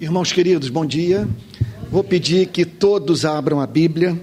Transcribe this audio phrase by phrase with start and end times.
[0.00, 1.28] Irmãos queridos, bom dia.
[1.90, 4.18] Vou pedir que todos abram a Bíblia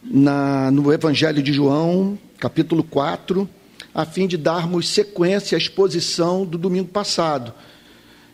[0.00, 3.50] na, no Evangelho de João, capítulo 4,
[3.92, 7.52] a fim de darmos sequência à exposição do domingo passado,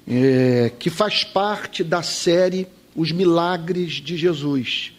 [0.06, 4.92] é, que faz parte da série Os Milagres de Jesus.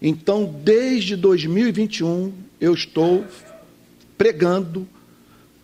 [0.00, 3.24] Então, desde 2021, eu estou
[4.16, 4.86] pregando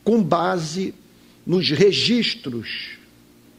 [0.03, 0.93] com base
[1.46, 2.98] nos registros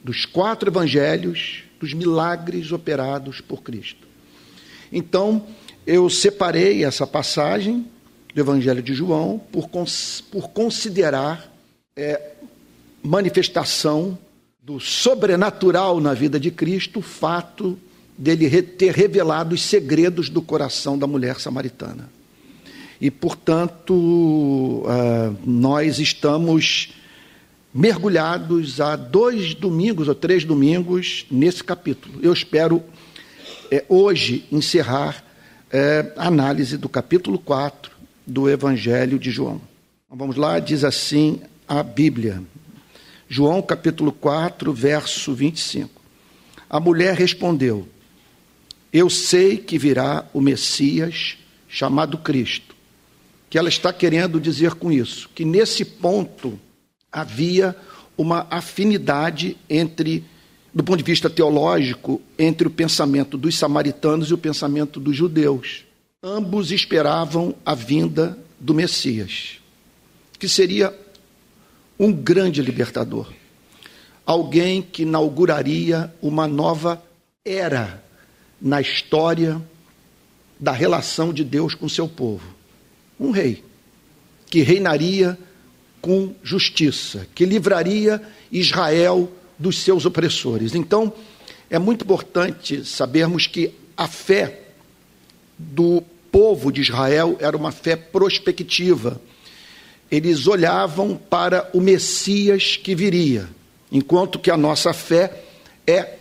[0.03, 4.07] dos quatro evangelhos dos milagres operados por Cristo.
[4.91, 5.45] Então,
[5.85, 7.85] eu separei essa passagem
[8.33, 9.69] do Evangelho de João por,
[10.31, 11.51] por considerar
[11.95, 12.33] é,
[13.01, 14.17] manifestação
[14.61, 17.79] do sobrenatural na vida de Cristo o fato
[18.17, 22.09] dele ter revelado os segredos do coração da mulher samaritana.
[22.99, 26.89] E, portanto, uh, nós estamos
[27.73, 32.19] mergulhados há dois domingos ou três domingos nesse capítulo.
[32.21, 32.83] Eu espero
[33.71, 35.23] é, hoje encerrar
[35.71, 37.91] é, a análise do capítulo 4
[38.25, 39.61] do Evangelho de João.
[40.05, 42.41] Então, vamos lá, diz assim a Bíblia.
[43.27, 46.01] João capítulo 4, verso 25.
[46.69, 47.87] A mulher respondeu:
[48.91, 52.75] Eu sei que virá o Messias chamado Cristo.
[53.49, 55.29] Que ela está querendo dizer com isso?
[55.33, 56.59] Que nesse ponto
[57.19, 57.75] havia
[58.15, 60.23] uma afinidade entre,
[60.73, 65.83] do ponto de vista teológico, entre o pensamento dos samaritanos e o pensamento dos judeus.
[66.21, 69.59] Ambos esperavam a vinda do Messias,
[70.37, 70.93] que seria
[71.99, 73.31] um grande libertador,
[74.25, 77.01] alguém que inauguraria uma nova
[77.43, 78.03] era
[78.61, 79.59] na história
[80.59, 82.55] da relação de Deus com seu povo.
[83.19, 83.63] Um rei
[84.49, 85.37] que reinaria
[86.07, 90.73] com justiça, que livraria Israel dos seus opressores.
[90.73, 91.11] Então,
[91.69, 94.61] é muito importante sabermos que a fé
[95.57, 99.19] do povo de Israel era uma fé prospectiva.
[100.09, 103.49] Eles olhavam para o Messias que viria,
[103.91, 105.43] enquanto que a nossa fé
[105.85, 106.19] é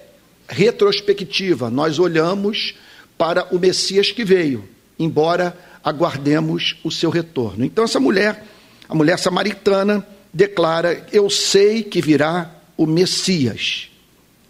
[0.49, 1.71] retrospectiva.
[1.71, 2.75] Nós olhamos
[3.17, 4.69] para o Messias que veio,
[4.99, 7.65] embora aguardemos o seu retorno.
[7.65, 8.56] Então, essa mulher
[8.89, 13.89] a mulher samaritana declara: Eu sei que virá o Messias,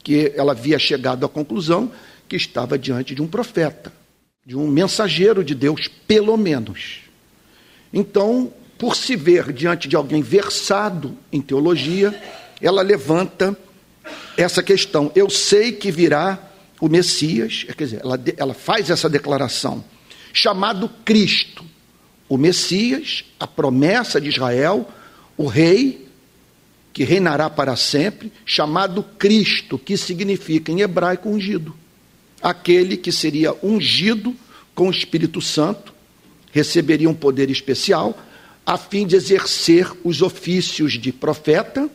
[0.03, 1.91] que ela havia chegado à conclusão
[2.29, 3.93] que estava diante de um profeta,
[4.45, 7.01] de um mensageiro de Deus, pelo menos.
[7.93, 12.21] Então, por se ver diante de alguém versado em teologia,
[12.61, 13.57] ela levanta
[14.37, 15.11] essa questão.
[15.15, 16.39] Eu sei que virá
[16.81, 19.83] o Messias, quer dizer, ela, ela faz essa declaração,
[20.33, 21.65] chamado Cristo
[22.29, 24.89] o Messias, a promessa de Israel,
[25.37, 26.07] o rei
[26.93, 31.75] que reinará para sempre, chamado Cristo, que significa em hebraico ungido.
[32.43, 34.35] Aquele que seria ungido
[34.75, 35.93] com o Espírito Santo,
[36.53, 38.19] receberia um poder especial,
[38.65, 41.89] a fim de exercer os ofícios de profeta,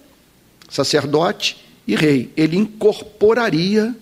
[0.69, 2.31] sacerdote e rei.
[2.37, 3.95] Ele incorporaria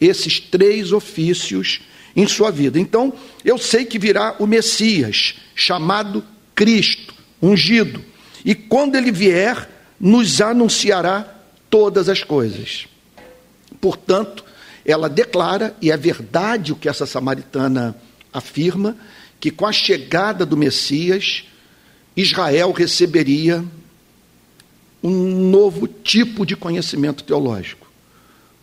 [0.00, 1.82] esses três ofícios
[2.16, 2.80] em sua vida.
[2.80, 3.12] Então,
[3.44, 8.02] eu sei que virá o Messias, chamado Cristo, ungido,
[8.42, 9.68] e quando ele vier,
[10.00, 11.34] nos anunciará
[11.68, 12.86] todas as coisas.
[13.80, 14.44] Portanto,
[14.84, 17.94] ela declara, e é verdade o que essa samaritana
[18.32, 18.96] afirma,
[19.38, 21.44] que com a chegada do Messias,
[22.16, 23.62] Israel receberia
[25.02, 27.85] um novo tipo de conhecimento teológico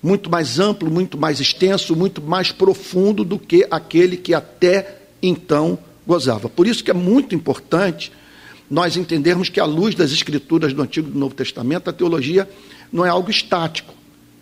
[0.04, 5.80] muito mais amplo, muito mais extenso, muito mais profundo do que aquele que até então
[6.06, 6.50] gozava.
[6.50, 8.12] Por isso que é muito importante
[8.70, 12.50] nós entendermos que, à luz das escrituras do Antigo e do Novo Testamento, a teologia
[12.92, 13.94] não é algo estático,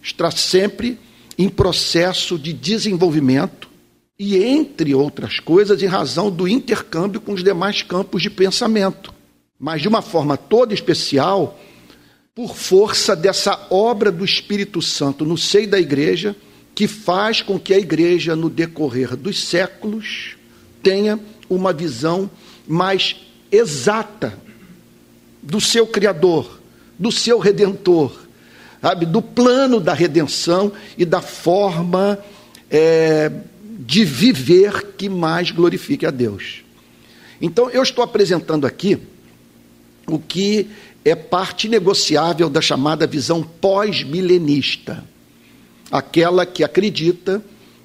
[0.02, 0.98] está sempre
[1.38, 3.70] em processo de desenvolvimento
[4.18, 9.14] e, entre outras coisas, em razão do intercâmbio com os demais campos de pensamento.
[9.60, 11.60] Mas, de uma forma toda especial,
[12.34, 16.34] por força dessa obra do Espírito Santo no seio da igreja,
[16.74, 20.38] que faz com que a igreja, no decorrer dos séculos,
[20.82, 21.20] tenha
[21.50, 22.32] uma visão
[22.66, 23.18] mais
[23.52, 24.40] exata
[25.44, 26.62] do seu Criador,
[26.98, 28.18] do seu Redentor,
[28.82, 29.06] sabe?
[29.06, 32.18] do plano da redenção e da forma
[32.70, 33.30] é,
[33.78, 36.64] de viver que mais glorifique a Deus.
[37.42, 38.98] Então, eu estou apresentando aqui
[40.08, 40.70] o que
[41.04, 45.04] é parte negociável da chamada visão pós-milenista,
[45.92, 47.44] aquela que acredita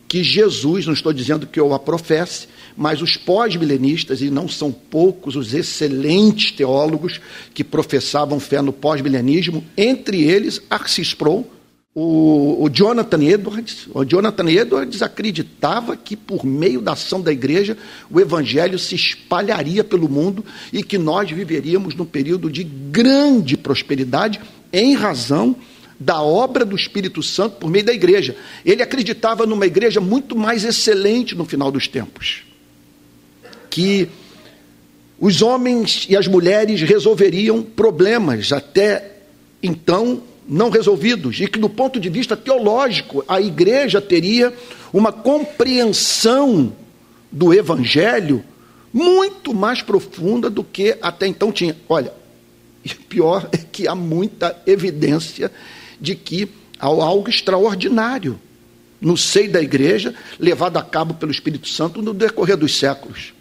[0.08, 2.46] que Jesus, não estou dizendo que eu a professe,
[2.76, 7.20] mas os pós-milenistas, e não são poucos os excelentes teólogos
[7.52, 11.50] que professavam fé no pós-milenismo, entre eles Arcis Sproul,
[11.98, 17.74] O, o, Jonathan Edwards, o Jonathan Edwards acreditava que por meio da ação da igreja
[18.10, 24.38] o evangelho se espalharia pelo mundo e que nós viveríamos num período de grande prosperidade
[24.70, 25.56] em razão
[25.98, 28.36] da obra do Espírito Santo por meio da igreja.
[28.62, 32.42] Ele acreditava numa igreja muito mais excelente no final dos tempos.
[33.70, 34.06] Que
[35.18, 39.12] os homens e as mulheres resolveriam problemas até
[39.62, 44.52] então não resolvidos, e que, do ponto de vista teológico, a igreja teria
[44.92, 46.72] uma compreensão
[47.30, 48.44] do evangelho
[48.92, 51.76] muito mais profunda do que até então tinha.
[51.88, 52.12] Olha,
[52.84, 55.50] e pior é que há muita evidência
[56.00, 56.48] de que
[56.78, 58.38] há algo extraordinário
[59.00, 63.34] no seio da igreja, levado a cabo pelo Espírito Santo no decorrer dos séculos.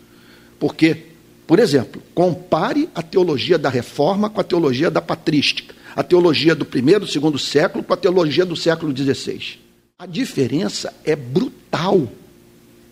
[0.59, 1.03] Porque,
[1.47, 6.65] por exemplo, compare a teologia da reforma com a teologia da patrística a teologia do
[6.65, 9.59] primeiro, segundo século com a teologia do século XVI.
[9.97, 12.09] A diferença é brutal.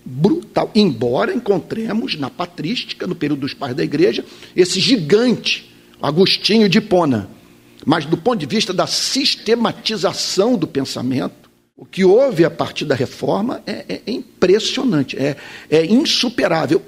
[0.06, 0.72] Brutal.
[0.74, 4.24] Embora encontremos na patrística, no período dos pais da igreja,
[4.56, 5.70] esse gigante,
[6.02, 7.30] Agostinho de Hipona.
[7.86, 12.96] Mas do ponto de vista da sistematização do pensamento, o que houve a partir da
[12.96, 15.36] reforma é, é impressionante, é,
[15.70, 16.82] é insuperável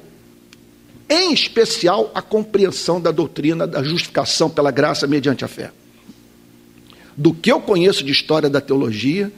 [1.10, 5.72] em especial a compreensão da doutrina da justificação pela graça mediante a fé
[7.16, 9.32] do que eu conheço de história da teologia,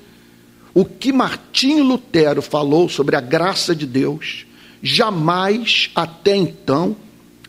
[0.74, 4.46] o que Martinho Lutero falou sobre a graça de Deus,
[4.82, 6.96] jamais até então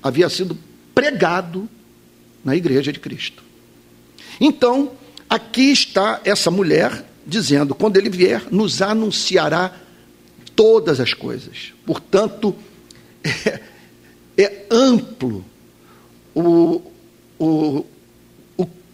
[0.02, 0.56] havia sido
[0.94, 1.68] pregado
[2.44, 3.42] na igreja de Cristo.
[4.40, 4.92] Então,
[5.28, 9.74] aqui está essa mulher dizendo: quando ele vier, nos anunciará
[10.56, 11.72] todas as coisas.
[11.84, 12.56] Portanto,
[13.22, 13.60] é,
[14.36, 15.44] é amplo
[16.34, 16.82] o,
[17.38, 17.84] o,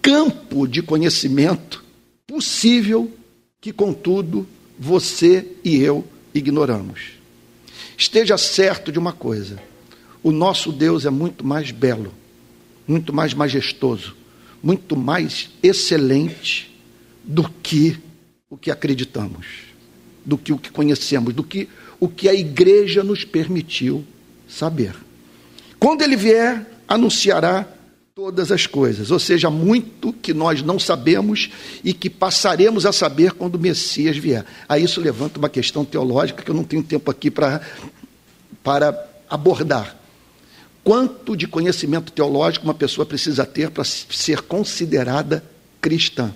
[0.04, 1.82] campo de conhecimento
[2.26, 3.10] possível
[3.58, 4.46] que, contudo,
[4.78, 7.12] você e eu ignoramos.
[7.96, 9.58] Esteja certo de uma coisa:
[10.22, 12.12] o nosso Deus é muito mais belo,
[12.86, 14.14] muito mais majestoso,
[14.62, 16.70] muito mais excelente
[17.22, 17.98] do que
[18.50, 19.46] o que acreditamos,
[20.22, 21.66] do que o que conhecemos, do que
[21.98, 24.04] o que a igreja nos permitiu
[24.46, 24.94] saber.
[25.78, 27.66] Quando ele vier, anunciará
[28.16, 31.50] todas as coisas, ou seja, muito que nós não sabemos
[31.82, 34.46] e que passaremos a saber quando o Messias vier.
[34.68, 37.60] Aí isso levanta uma questão teológica que eu não tenho tempo aqui para,
[38.62, 39.96] para abordar.
[40.84, 45.42] Quanto de conhecimento teológico uma pessoa precisa ter para ser considerada
[45.80, 46.32] cristã?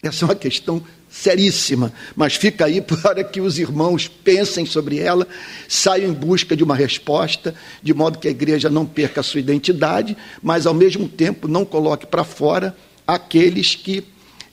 [0.00, 0.80] Essa é uma questão
[1.10, 5.26] seríssima, mas fica aí para que os irmãos pensem sobre ela,
[5.66, 9.40] saiam em busca de uma resposta, de modo que a igreja não perca a sua
[9.40, 14.04] identidade, mas ao mesmo tempo não coloque para fora aqueles que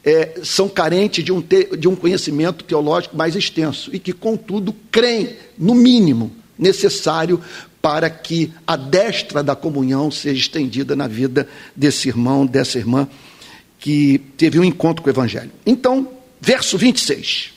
[0.04, 4.76] é, são carentes de um, te, de um conhecimento teológico mais extenso e que, contudo,
[4.92, 7.40] creem, no mínimo, necessário
[7.82, 13.08] para que a destra da comunhão seja estendida na vida desse irmão, dessa irmã
[13.86, 15.52] que teve um encontro com o Evangelho.
[15.64, 16.16] Então,
[16.46, 17.54] Verso 26.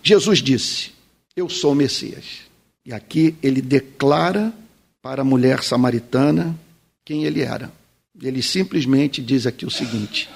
[0.00, 0.92] Jesus disse:
[1.34, 2.42] Eu sou o Messias.
[2.86, 4.54] E aqui ele declara
[5.02, 6.56] para a mulher samaritana
[7.04, 7.72] quem ele era.
[8.22, 10.30] Ele simplesmente diz aqui o seguinte: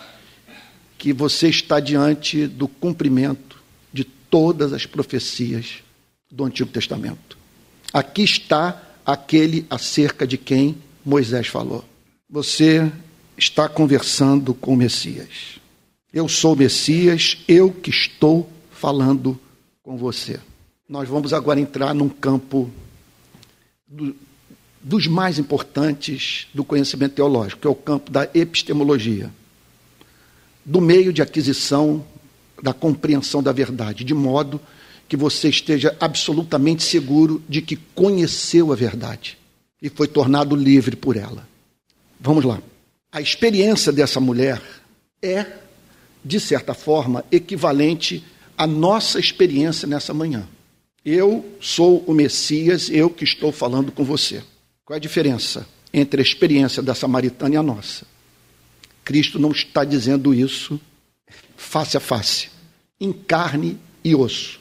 [0.99, 3.63] que você está diante do cumprimento
[3.93, 5.83] de todas as profecias
[6.29, 7.39] do Antigo Testamento.
[7.93, 11.85] Aqui está aquele acerca de quem Moisés falou.
[12.29, 12.91] Você
[13.37, 15.61] está conversando com o Messias.
[16.13, 19.39] Eu sou o Messias, eu que estou falando
[19.83, 20.39] com você.
[20.89, 22.71] Nós vamos agora entrar num campo
[23.89, 24.15] do,
[24.83, 29.31] dos mais importantes do conhecimento teológico, que é o campo da epistemologia,
[30.65, 32.05] do meio de aquisição
[32.63, 34.61] da compreensão da verdade, de modo
[35.09, 39.37] que você esteja absolutamente seguro de que conheceu a verdade
[39.81, 41.47] e foi tornado livre por ela.
[42.21, 42.63] Vamos lá.
[43.13, 44.61] A experiência dessa mulher
[45.21, 45.47] é
[46.25, 48.25] de certa forma, equivalente
[48.57, 50.49] à nossa experiência nessa manhã.
[51.05, 54.43] Eu sou o Messias, eu que estou falando com você.
[54.85, 58.07] Qual é a diferença entre a experiência da samaritana e a nossa?
[59.05, 60.81] Cristo não está dizendo isso
[61.57, 62.51] face a face,
[63.01, 64.61] em carne e osso,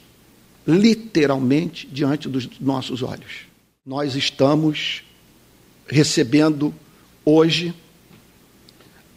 [0.65, 3.45] literalmente diante dos nossos olhos.
[3.85, 5.03] Nós estamos
[5.87, 6.73] recebendo
[7.23, 7.73] hoje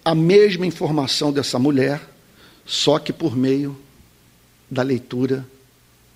[0.05, 2.01] a mesma informação dessa mulher
[2.67, 3.79] só que por meio
[4.71, 5.47] da leitura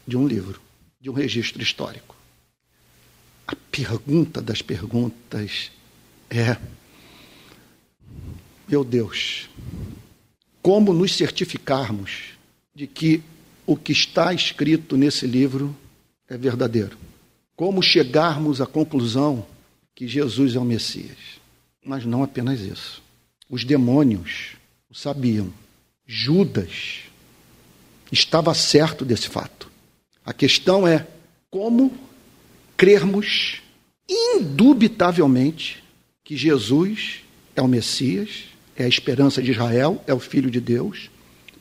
[0.06, 0.60] de um livro,
[1.00, 2.16] de um registro histórico.
[3.46, 5.70] A pergunta das perguntas
[6.30, 6.56] é:
[8.66, 9.48] meu Deus,
[10.62, 12.30] como nos certificarmos
[12.74, 13.22] de que
[13.66, 15.76] o que está escrito nesse livro
[16.28, 16.96] é verdadeiro.
[17.54, 19.46] Como chegarmos à conclusão
[19.94, 21.18] que Jesus é o Messias.
[21.84, 23.02] Mas não apenas isso.
[23.48, 24.56] Os demônios
[24.90, 25.52] o sabiam.
[26.06, 27.00] Judas
[28.10, 29.70] estava certo desse fato.
[30.24, 31.06] A questão é
[31.50, 31.96] como
[32.76, 33.60] crermos
[34.08, 35.82] indubitavelmente
[36.24, 37.20] que Jesus
[37.54, 38.44] é o Messias,
[38.76, 41.10] é a esperança de Israel, é o Filho de Deus.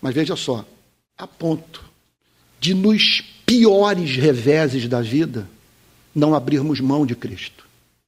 [0.02, 0.66] Mas veja só,
[1.18, 1.84] a ponto
[2.60, 5.48] de nos piores reveses da vida
[6.14, 7.66] não abrirmos mão de Cristo,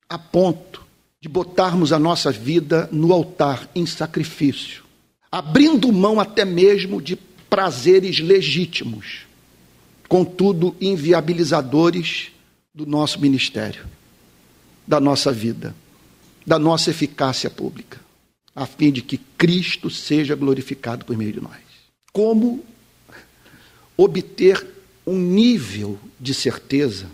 [0.07, 0.85] a ponto
[1.21, 4.83] de botarmos a nossa vida no altar em sacrifício,
[5.31, 7.15] abrindo mão até mesmo de
[7.49, 9.27] prazeres legítimos,
[10.07, 12.31] contudo inviabilizadores
[12.73, 13.85] do nosso ministério,
[14.87, 15.75] da nossa vida,
[16.45, 17.99] da nossa eficácia pública,
[18.55, 21.59] a fim de que Cristo seja glorificado por meio de nós.
[22.13, 22.63] Como
[23.97, 24.65] obter
[25.05, 27.07] um nível de certeza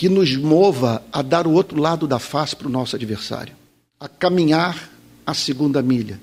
[0.00, 3.54] que nos mova a dar o outro lado da face para o nosso adversário,
[4.00, 4.90] a caminhar
[5.26, 6.18] a segunda milha,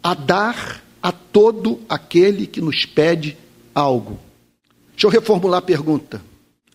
[0.00, 3.36] a dar a todo aquele que nos pede
[3.74, 4.16] algo.
[4.92, 6.22] Deixa eu reformular a pergunta.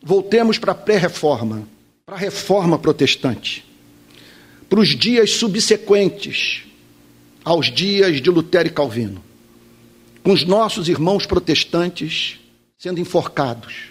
[0.04, 1.66] Voltemos para a pré-reforma,
[2.06, 3.66] para a reforma protestante,
[4.68, 6.64] para os dias subsequentes
[7.46, 9.24] aos dias de Lutero e Calvino
[10.22, 12.42] com os nossos irmãos protestantes
[12.78, 13.86] sendo enforcados,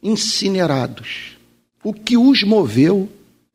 [0.00, 1.39] incinerados.
[1.82, 3.08] O que os moveu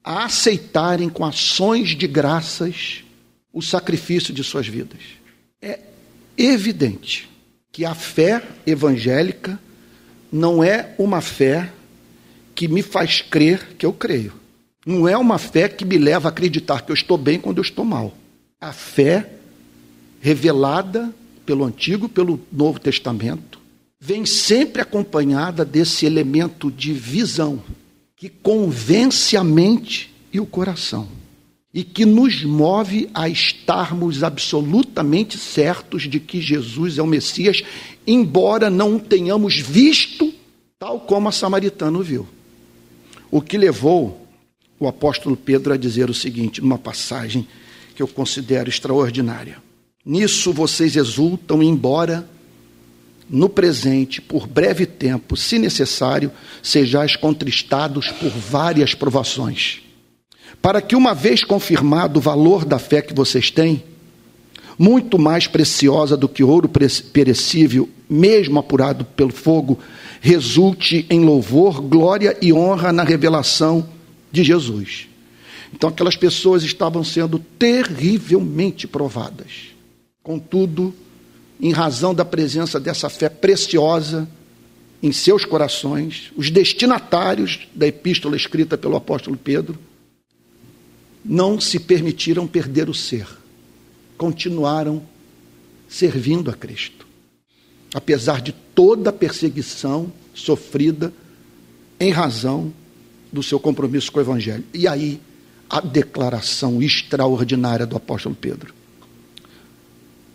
[0.03, 3.03] a aceitarem com ações de graças
[3.53, 4.99] o sacrifício de suas vidas?
[5.61, 5.79] É
[6.37, 7.29] evidente
[7.71, 9.59] que a fé evangélica
[10.31, 11.71] não é uma fé
[12.55, 14.33] que me faz crer que eu creio.
[14.85, 17.63] Não é uma fé que me leva a acreditar que eu estou bem quando eu
[17.63, 18.15] estou mal.
[18.59, 19.29] A fé
[20.19, 21.13] revelada
[21.45, 23.59] pelo Antigo, pelo Novo Testamento,
[23.99, 27.61] vem sempre acompanhada desse elemento de visão
[28.15, 31.07] que convence a mente e o coração
[31.73, 37.61] e que nos move a estarmos absolutamente certos de que Jesus é o Messias,
[38.07, 40.33] embora não o tenhamos visto
[40.79, 42.25] tal como a samaritana viu.
[43.29, 44.25] O que levou
[44.79, 47.45] o apóstolo Pedro a dizer o seguinte, numa passagem
[47.93, 49.61] que eu considero extraordinária.
[50.05, 52.29] Nisso vocês exultam, embora
[53.29, 59.81] no presente, por breve tempo, se necessário, sejais contristados por várias provações,
[60.61, 63.83] para que, uma vez confirmado o valor da fé que vocês têm,
[64.77, 66.69] muito mais preciosa do que ouro
[67.13, 69.79] perecível, mesmo apurado pelo fogo,
[70.19, 73.87] resulte em louvor, glória e honra na revelação
[74.31, 75.07] de Jesus.
[75.73, 79.75] Então, aquelas pessoas estavam sendo terrivelmente provadas
[80.25, 80.91] Contudo,
[81.65, 84.29] em razão da presença dessa fé preciosa
[85.01, 89.75] em seus corações, os destinatários da epístola escrita pelo apóstolo Pedro
[91.23, 93.25] não se permitiram perder o ser,
[94.15, 95.01] continuaram
[95.89, 97.07] servindo a Cristo,
[97.95, 101.11] apesar de toda a perseguição sofrida
[101.99, 102.71] em razão
[103.33, 104.63] do seu compromisso com o Evangelho.
[104.71, 105.19] E aí,
[105.67, 108.74] a declaração extraordinária do apóstolo Pedro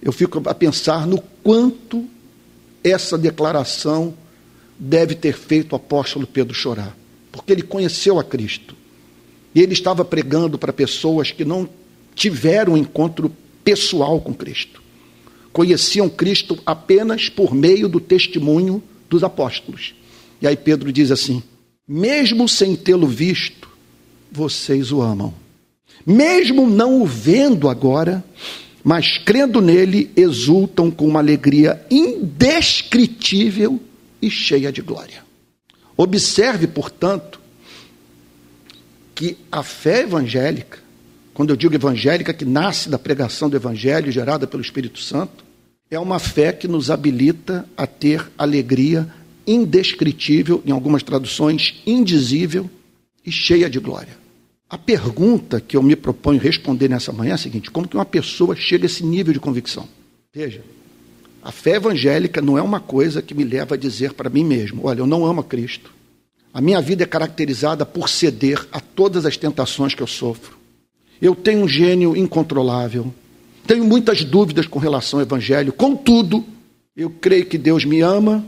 [0.02, 2.07] eu fico a pensar no quanto
[2.83, 4.14] essa declaração
[4.78, 6.97] deve ter feito o apóstolo Pedro chorar,
[7.30, 8.75] porque ele conheceu a Cristo.
[9.54, 11.69] E ele estava pregando para pessoas que não
[12.14, 14.80] tiveram um encontro pessoal com Cristo.
[15.52, 19.95] Conheciam Cristo apenas por meio do testemunho dos apóstolos.
[20.40, 21.42] E aí Pedro diz assim:
[21.87, 23.69] mesmo sem tê-lo visto,
[24.30, 25.35] vocês o amam.
[26.07, 28.25] Mesmo não o vendo agora,
[28.82, 33.80] mas crendo nele, exultam com uma alegria indescritível
[34.20, 35.22] e cheia de glória.
[35.96, 37.40] Observe, portanto,
[39.14, 40.78] que a fé evangélica,
[41.34, 45.44] quando eu digo evangélica, que nasce da pregação do evangelho gerada pelo Espírito Santo,
[45.90, 49.12] é uma fé que nos habilita a ter alegria
[49.46, 52.70] indescritível, em algumas traduções, indizível
[53.26, 54.19] e cheia de glória.
[54.70, 58.04] A pergunta que eu me proponho responder nessa manhã é a seguinte: como que uma
[58.04, 59.88] pessoa chega a esse nível de convicção?
[60.32, 60.62] Veja,
[61.42, 64.82] a fé evangélica não é uma coisa que me leva a dizer para mim mesmo:
[64.84, 65.92] olha, eu não amo a Cristo.
[66.54, 70.56] A minha vida é caracterizada por ceder a todas as tentações que eu sofro.
[71.20, 73.12] Eu tenho um gênio incontrolável.
[73.66, 75.72] Tenho muitas dúvidas com relação ao Evangelho.
[75.72, 76.44] Contudo,
[76.96, 78.44] eu creio que Deus me ama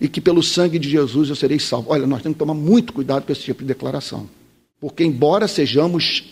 [0.00, 1.90] e que pelo sangue de Jesus eu serei salvo.
[1.90, 4.28] Olha, nós temos que tomar muito cuidado com esse tipo de declaração.
[4.82, 6.24] Porque, embora sejamos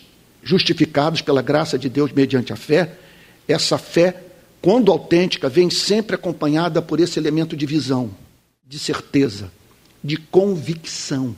[0.43, 2.97] justificados pela graça de Deus mediante a fé,
[3.47, 4.23] essa fé
[4.61, 8.11] quando autêntica, vem sempre acompanhada por esse elemento de visão,
[8.67, 9.49] de certeza,
[10.03, 11.33] de convicção.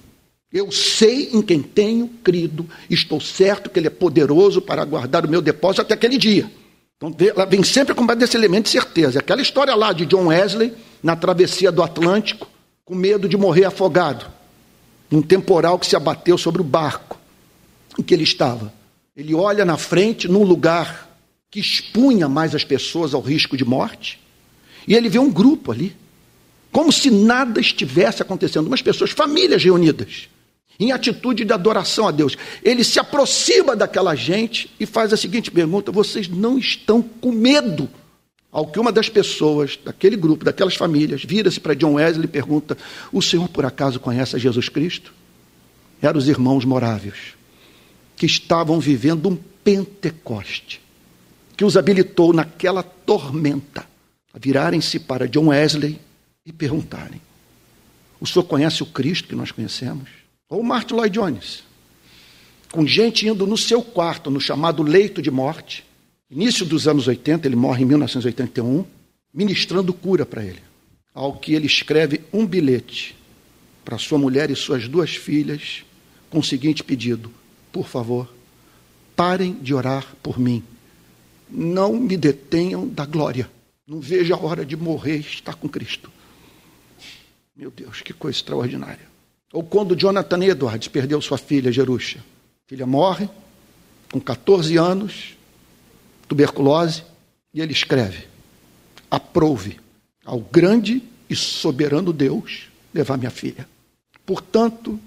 [0.51, 5.29] Eu sei em quem tenho crido, estou certo que Ele é poderoso para guardar o
[5.29, 6.49] meu depósito até aquele dia.
[6.97, 9.19] Então, ela vem sempre acompanhada desse elemento de certeza.
[9.19, 12.49] Aquela história lá de John Wesley, na travessia do Atlântico,
[12.83, 14.25] com medo de morrer afogado,
[15.13, 17.19] num temporal que se abateu sobre o barco
[17.99, 18.73] em que ele estava.
[19.15, 21.07] Ele olha na frente, num lugar
[21.51, 24.19] que expunha mais as pessoas ao risco de morte,
[24.87, 25.95] e ele vê um grupo ali,
[26.71, 30.29] como se nada estivesse acontecendo, umas pessoas, famílias reunidas,
[30.79, 32.35] em atitude de adoração a Deus.
[32.63, 37.87] Ele se aproxima daquela gente e faz a seguinte pergunta: vocês não estão com medo?
[38.53, 42.77] Ao que uma das pessoas daquele grupo, daquelas famílias, vira-se para John Wesley e pergunta:
[43.11, 45.11] O senhor por acaso conhece Jesus Cristo?
[46.01, 47.33] Eram os irmãos morávios,
[48.15, 50.83] que estavam vivendo um Pentecoste
[51.55, 53.87] que os habilitou naquela tormenta
[54.33, 55.99] a virarem-se para John Wesley
[56.45, 57.21] e perguntarem:
[58.19, 60.09] O senhor conhece o Cristo que nós conhecemos?
[60.49, 61.63] Ou Martin Lloyd Jones,
[62.71, 65.85] com gente indo no seu quarto, no chamado leito de morte,
[66.33, 68.85] início dos anos 80, ele morre em 1981,
[69.33, 70.59] ministrando cura para ele.
[71.13, 73.15] Ao que ele escreve um bilhete
[73.85, 75.83] para sua mulher e suas duas filhas,
[76.29, 77.31] com o seguinte pedido:
[77.71, 78.33] Por favor,
[79.15, 80.63] parem de orar por mim
[81.53, 83.49] não me detenham da glória.
[83.87, 86.11] Não vejo a hora de morrer e estar com Cristo.
[87.55, 89.07] Meu Deus, que coisa extraordinária.
[89.51, 92.19] Ou quando Jonathan Edwards perdeu sua filha, Jerusha.
[92.65, 93.29] A filha morre,
[94.11, 95.37] com 14 anos,
[96.33, 97.03] tuberculose,
[97.53, 98.25] e ele escreve:
[99.09, 99.79] Aprove
[100.25, 103.67] ao grande e soberano Deus levar minha filha.
[104.25, 104.99] Portanto,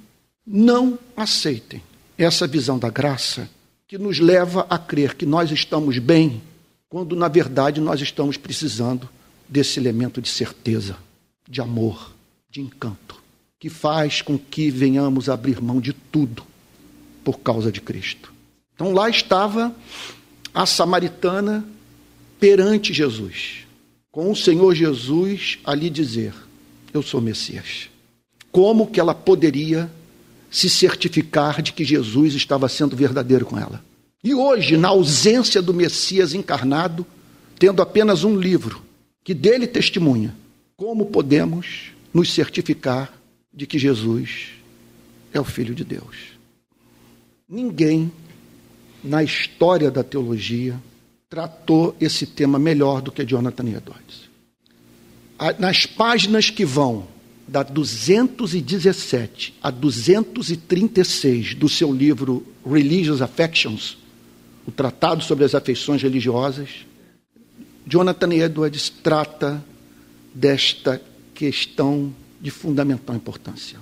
[0.47, 1.83] não aceitem
[2.17, 3.51] essa visão da graça
[3.89, 6.41] que nos leva a crer que nós estamos bem,
[6.89, 9.09] quando na verdade nós estamos precisando
[9.49, 10.97] desse elemento de certeza,
[11.49, 12.13] de amor,
[12.49, 13.21] de encanto,
[13.59, 16.45] que faz com que venhamos abrir mão de tudo
[17.25, 18.33] por causa de Cristo.
[18.75, 19.75] Então lá estava
[20.57, 21.63] a samaritana
[22.41, 23.67] perante Jesus,
[24.11, 26.33] com o Senhor Jesus a lhe dizer:
[26.95, 27.91] Eu sou Messias.
[28.51, 29.91] Como que ela poderia
[30.51, 33.85] se certificar de que Jesus estava sendo verdadeiro com ela.
[34.25, 37.05] E hoje, na ausência do Messias encarnado,
[37.59, 38.83] tendo apenas um livro
[39.23, 40.35] que dele testemunha,
[40.75, 43.13] como podemos nos certificar
[43.53, 44.53] de que Jesus
[45.35, 46.39] é o Filho de Deus?
[47.47, 48.11] Ninguém
[49.07, 50.81] na história da teologia
[51.29, 54.29] tratou esse tema melhor do que Jonathan Edwards.
[55.59, 57.07] Nas páginas que vão
[57.47, 63.97] da 217 a 236 do seu livro Religious Affections,
[64.67, 66.87] o Tratado sobre as Afeições Religiosas,
[67.87, 69.65] Jonathan Edwards trata
[70.35, 71.01] desta
[71.35, 73.79] questão de fundamental importância.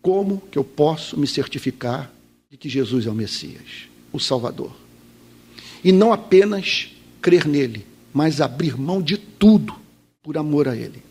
[0.00, 2.12] Como que eu posso me certificar
[2.50, 3.88] de que Jesus é o Messias,
[4.18, 4.72] o Salvador?
[5.82, 6.90] E não apenas
[7.22, 9.74] crer nele, mas abrir mão de tudo
[10.22, 11.02] por amor a ele.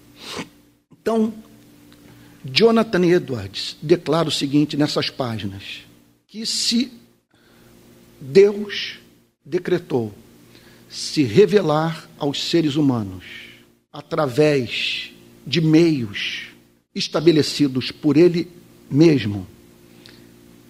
[0.92, 1.34] Então,
[2.44, 5.80] Jonathan Edwards declara o seguinte nessas páginas:
[6.28, 6.92] que se
[8.20, 9.00] Deus
[9.46, 10.14] decretou
[10.90, 13.24] se revelar aos seres humanos
[13.92, 15.12] através
[15.46, 16.48] de meios
[16.94, 18.48] estabelecidos por Ele
[18.90, 19.48] mesmo,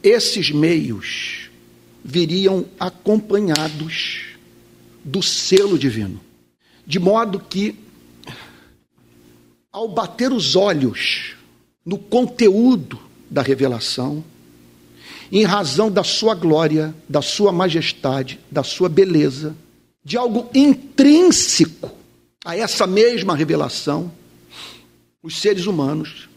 [0.03, 1.46] esses meios
[2.07, 4.27] viriam acompanhados
[5.03, 6.21] do selo divino,
[6.85, 7.75] de modo que,
[9.69, 11.35] ao bater os olhos
[11.85, 12.97] no conteúdo
[13.29, 14.23] da revelação,
[15.29, 19.53] em razão da sua glória, da sua majestade, da sua beleza,
[20.01, 21.91] de algo intrínseco
[22.45, 24.09] a essa mesma revelação,
[25.21, 26.29] os seres humanos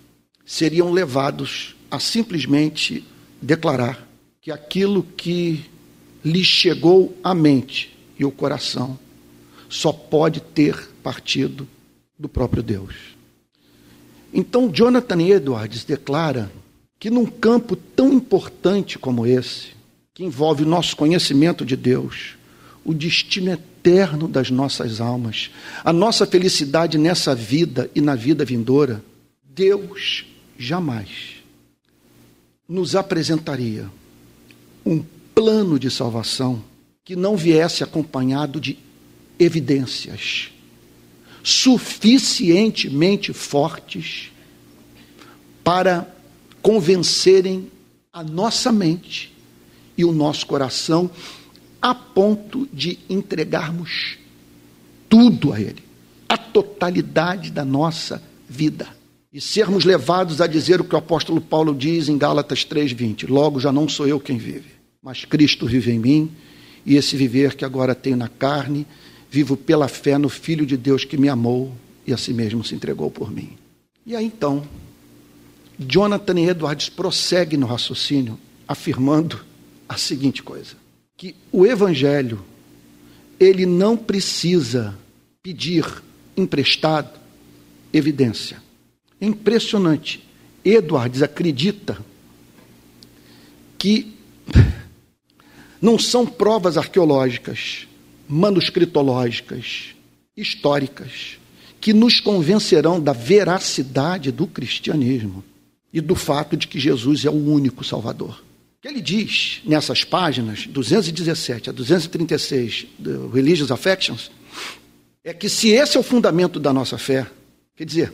[0.45, 3.05] seriam levados a simplesmente
[3.41, 4.10] declarar
[4.51, 5.65] que aquilo que
[6.25, 8.99] lhes chegou à mente e ao coração
[9.69, 11.69] só pode ter partido
[12.19, 12.97] do próprio Deus.
[14.35, 16.51] Então, Jonathan Edwards declara
[16.99, 19.69] que num campo tão importante como esse,
[20.13, 22.35] que envolve o nosso conhecimento de Deus,
[22.85, 25.53] o destino eterno das nossas almas,
[25.85, 29.01] a nossa felicidade nessa vida e na vida vindoura,
[29.45, 30.27] Deus
[30.59, 31.37] jamais
[32.69, 33.89] nos apresentaria
[34.85, 35.03] um
[35.35, 36.63] plano de salvação
[37.05, 38.79] que não viesse acompanhado de
[39.39, 40.51] evidências
[41.43, 44.31] suficientemente fortes
[45.65, 46.07] para
[46.63, 47.71] convencerem
[48.13, 49.33] a nossa mente
[49.97, 51.11] e o nosso coração
[51.81, 54.19] a ponto de entregarmos
[55.09, 55.83] tudo a Ele,
[56.29, 59.00] a totalidade da nossa vida.
[59.33, 63.61] E sermos levados a dizer o que o apóstolo Paulo diz em Gálatas 3,20: Logo
[63.61, 66.31] já não sou eu quem vive, mas Cristo vive em mim,
[66.85, 68.85] e esse viver que agora tenho na carne,
[69.31, 71.73] vivo pela fé no Filho de Deus que me amou
[72.05, 73.57] e a si mesmo se entregou por mim.
[74.05, 74.65] E aí então,
[75.79, 79.41] Jonathan Edwards prossegue no raciocínio, afirmando
[79.89, 80.75] a seguinte coisa:
[81.17, 82.45] que o Evangelho
[83.39, 84.99] ele não precisa
[85.41, 85.85] pedir
[86.37, 87.17] emprestado
[87.93, 88.70] evidência.
[89.21, 90.27] É impressionante.
[90.65, 91.99] Edwards acredita
[93.79, 94.15] que
[95.81, 97.87] não são provas arqueológicas,
[98.29, 99.95] manuscritológicas,
[100.37, 101.39] históricas,
[101.81, 105.43] que nos convencerão da veracidade do cristianismo
[105.93, 108.43] e do fato de que Jesus é o único Salvador.
[108.79, 114.31] O que ele diz nessas páginas, 217 a 236 do Religious Affections,
[115.25, 117.27] é que se esse é o fundamento da nossa fé,
[117.77, 118.13] quer dizer,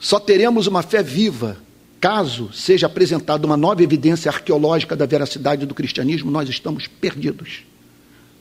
[0.00, 1.58] só teremos uma fé viva
[2.00, 7.62] caso seja apresentada uma nova evidência arqueológica da veracidade do cristianismo, nós estamos perdidos.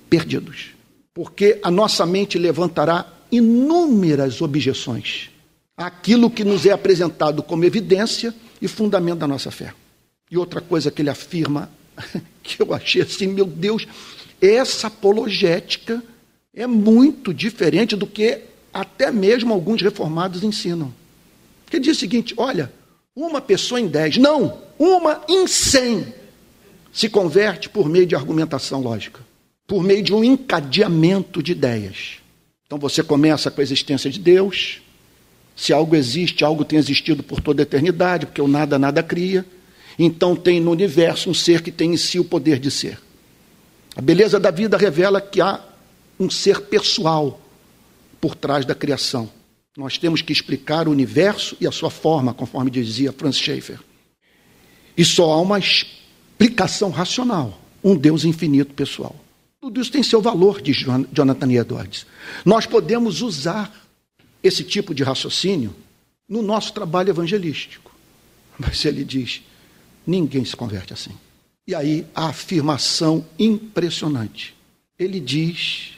[0.10, 0.70] Perdidos.
[1.14, 5.30] Porque a nossa mente levantará inúmeras objeções
[5.76, 9.74] àquilo que nos é apresentado como evidência e fundamento da nossa fé.
[10.32, 11.70] E outra coisa que ele afirma,
[12.42, 13.86] que eu achei assim, meu Deus,
[14.42, 16.02] essa apologética
[16.54, 18.42] é muito diferente do que
[18.74, 20.94] até mesmo alguns reformados ensinam.
[21.72, 22.72] Ele diz o seguinte: olha,
[23.16, 26.14] uma pessoa em dez, não, uma em cem
[26.92, 29.20] se converte por meio de argumentação lógica,
[29.68, 32.18] por meio de um encadeamento de ideias.
[32.66, 34.82] Então você começa com a existência de Deus.
[35.56, 39.46] Se algo existe, algo tem existido por toda a eternidade, porque o nada nada cria.
[39.98, 43.00] Então tem no universo um ser que tem em si o poder de ser.
[43.96, 45.60] A beleza da vida revela que há
[46.20, 47.42] um ser pessoal
[48.22, 49.30] por trás da criação.
[49.80, 53.80] Nós temos que explicar o universo e a sua forma, conforme dizia Francis Schaeffer.
[54.98, 59.16] E só há uma explicação racional, um Deus infinito pessoal.
[59.62, 62.06] Tudo isso tem seu valor, diz Jonathan Edwards.
[62.44, 63.74] Nós podemos usar
[64.44, 65.74] esse tipo de raciocínio
[66.28, 67.96] no nosso trabalho evangelístico.
[68.58, 69.42] Mas ele diz:
[70.06, 71.14] ninguém se converte assim.
[71.66, 74.54] E aí a afirmação impressionante.
[75.00, 75.92] Ele diz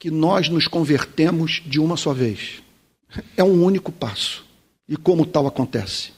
[0.00, 2.60] que nós nos convertemos de uma só vez.
[3.36, 4.44] É um único passo.
[4.88, 6.12] E como tal acontece?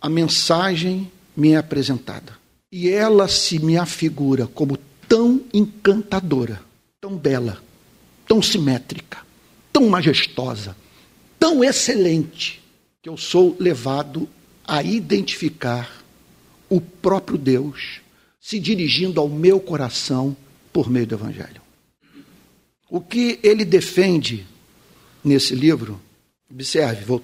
[0.00, 2.36] A mensagem me é apresentada.
[2.70, 4.76] E ela se me afigura como
[5.08, 6.60] tão encantadora,
[7.00, 7.62] tão bela,
[8.26, 9.18] tão simétrica,
[9.72, 10.76] tão majestosa,
[11.38, 12.62] tão excelente,
[13.00, 14.28] que eu sou levado
[14.66, 16.04] a identificar
[16.68, 18.00] o próprio Deus
[18.40, 20.36] se dirigindo ao meu coração
[20.72, 21.62] por meio do Evangelho.
[22.90, 24.46] O que ele defende
[25.22, 26.00] nesse livro,
[26.52, 27.22] observe, vou,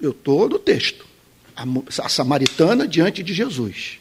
[0.00, 1.06] eu estou no texto,
[1.54, 1.64] a,
[2.04, 3.98] a samaritana diante de Jesus.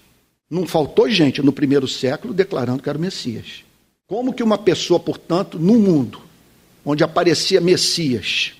[0.50, 3.64] Não faltou gente no primeiro século declarando que era o Messias.
[4.08, 6.22] Como que uma pessoa, portanto, no mundo
[6.84, 8.54] onde aparecia Messias,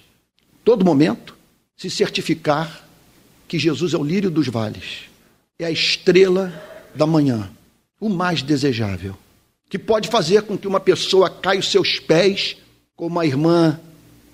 [0.64, 1.36] todo momento,
[1.76, 2.88] se certificar
[3.48, 5.10] que Jesus é o lírio dos vales,
[5.60, 6.54] é a estrela
[6.96, 7.50] da manhã,
[8.00, 9.18] o mais desejável,
[9.70, 12.58] que pode fazer com que uma pessoa caia os seus pés,
[12.96, 13.80] como a irmã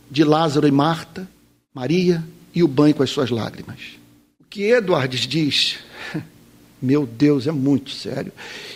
[0.10, 1.28] de Lázaro e Marta,
[1.74, 3.80] Maria, e o banho com as suas lágrimas.
[4.40, 5.78] O que Edwards diz
[6.82, 8.32] meu Deus, é muito sério.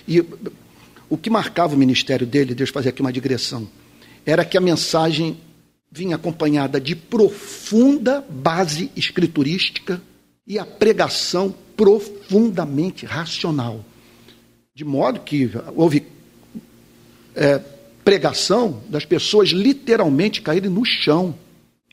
[0.07, 0.23] E
[1.09, 3.67] o que marcava o ministério dele, Deus fazia aqui uma digressão,
[4.25, 5.37] era que a mensagem
[5.91, 10.01] vinha acompanhada de profunda base escriturística
[10.47, 13.83] e a pregação profundamente racional.
[14.73, 16.05] De modo que houve
[17.35, 17.61] é,
[18.03, 21.35] pregação das pessoas literalmente caírem no chão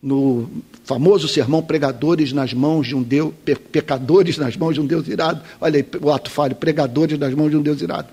[0.02, 0.48] no
[0.84, 3.34] famoso sermão pregadores nas mãos de um Deus,
[3.72, 5.42] pecadores nas mãos de um Deus irado.
[5.60, 8.08] Olha aí o ato falho, pregadores nas mãos de um Deus irado.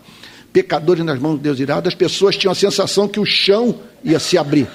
[0.51, 3.81] Pecadores nas mãos de um Deus irado, as pessoas tinham a sensação que o chão
[4.03, 4.67] ia se abrir,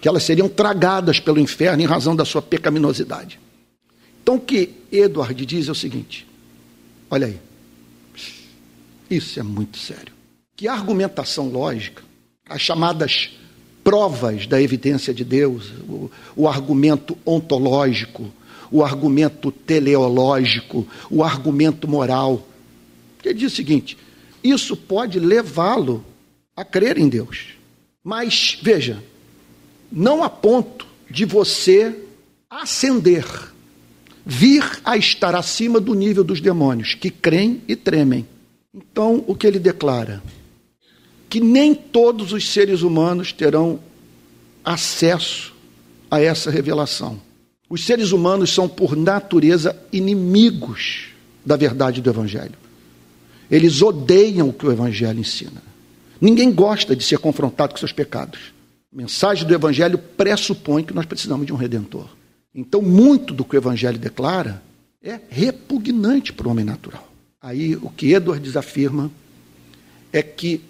[0.00, 3.38] que elas seriam tragadas pelo inferno em razão da sua pecaminosidade.
[4.22, 6.26] Então o que Edward diz é o seguinte:
[7.10, 7.38] olha aí,
[9.10, 10.12] isso é muito sério.
[10.56, 12.02] Que argumentação lógica,
[12.48, 13.30] as chamadas
[13.84, 18.32] provas da evidência de Deus, o, o argumento ontológico,
[18.70, 22.46] o argumento teleológico, o argumento moral.
[23.24, 23.96] Ele diz o seguinte:
[24.42, 26.04] isso pode levá-lo
[26.56, 27.54] a crer em Deus.
[28.02, 29.02] Mas, veja,
[29.90, 31.94] não a ponto de você
[32.50, 33.26] ascender,
[34.24, 38.26] vir a estar acima do nível dos demônios, que creem e tremem.
[38.74, 40.22] Então, o que ele declara?
[41.28, 43.80] Que nem todos os seres humanos terão
[44.64, 45.54] acesso
[46.10, 47.20] a essa revelação.
[47.68, 51.08] Os seres humanos são, por natureza, inimigos
[51.44, 52.54] da verdade do Evangelho.
[53.50, 55.62] Eles odeiam o que o Evangelho ensina.
[56.20, 58.52] Ninguém gosta de ser confrontado com seus pecados.
[58.92, 62.08] A mensagem do Evangelho pressupõe que nós precisamos de um redentor.
[62.54, 64.62] Então, muito do que o Evangelho declara
[65.02, 67.06] é repugnante para o homem natural.
[67.40, 69.10] Aí, o que Edwards afirma
[70.12, 70.60] é que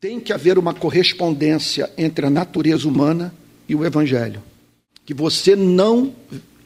[0.00, 3.34] tem que haver uma correspondência entre a natureza humana
[3.68, 4.42] e o Evangelho.
[5.04, 6.14] Que você não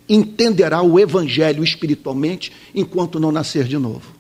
[0.08, 4.14] entenderá o Evangelho espiritualmente enquanto não nascer de novo.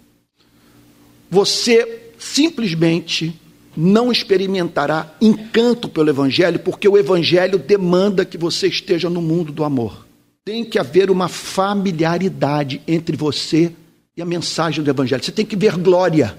[1.28, 3.34] Você simplesmente
[3.76, 9.64] não experimentará encanto pelo Evangelho, porque o Evangelho demanda que você esteja no mundo do
[9.64, 10.06] amor.
[10.44, 13.72] Tem que haver uma familiaridade entre você
[14.16, 15.22] e a mensagem do Evangelho.
[15.22, 16.38] Você tem que ver glória.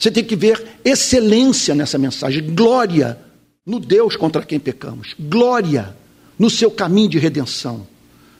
[0.00, 2.54] Você tem que ver excelência nessa mensagem.
[2.54, 3.20] Glória
[3.66, 5.14] no Deus contra quem pecamos.
[5.20, 5.94] Glória
[6.38, 7.86] no seu caminho de redenção.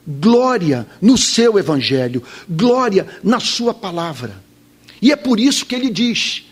[0.07, 2.23] Glória no seu Evangelho.
[2.49, 4.43] Glória na sua palavra.
[5.03, 6.47] E é por isso que ele diz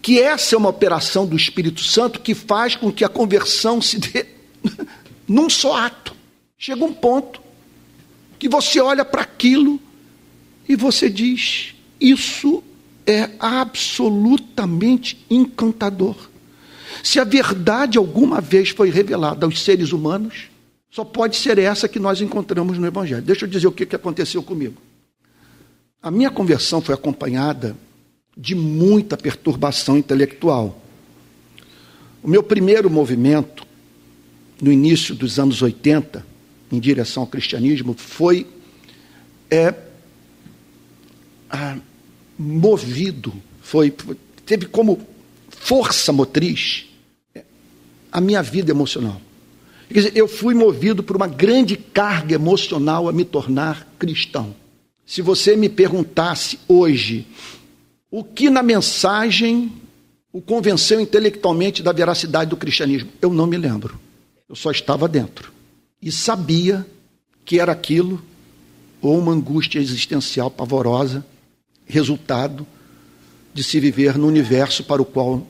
[0.00, 3.98] que essa é uma operação do Espírito Santo que faz com que a conversão se
[3.98, 4.24] dê
[5.28, 6.16] num só ato.
[6.56, 7.38] Chega um ponto
[8.38, 9.78] que você olha para aquilo
[10.66, 12.62] e você diz: Isso
[13.06, 16.16] é absolutamente encantador.
[17.02, 20.48] Se a verdade alguma vez foi revelada aos seres humanos,
[20.90, 23.22] só pode ser essa que nós encontramos no Evangelho.
[23.22, 24.80] Deixa eu dizer o que aconteceu comigo.
[26.00, 27.76] A minha conversão foi acompanhada
[28.36, 30.80] de muita perturbação intelectual.
[32.22, 33.66] O meu primeiro movimento,
[34.60, 36.24] no início dos anos 80,
[36.70, 38.46] em direção ao cristianismo, foi
[39.50, 39.74] é,
[42.38, 43.94] movido, foi,
[44.44, 45.00] teve como
[45.48, 46.86] força motriz
[47.34, 47.44] é,
[48.10, 49.20] a minha vida emocional.
[49.88, 54.54] Quer dizer, eu fui movido por uma grande carga emocional a me tornar cristão.
[55.06, 57.26] Se você me perguntasse hoje
[58.10, 59.70] o que na mensagem
[60.32, 63.10] o convenceu intelectualmente da veracidade do cristianismo?
[63.22, 64.00] Eu não me lembro.
[64.48, 65.52] Eu só estava dentro.
[66.02, 66.84] E sabia
[67.44, 68.20] que era aquilo
[69.00, 71.24] ou uma angústia existencial pavorosa,
[71.86, 72.66] resultado
[73.52, 75.46] de se viver no universo para o qual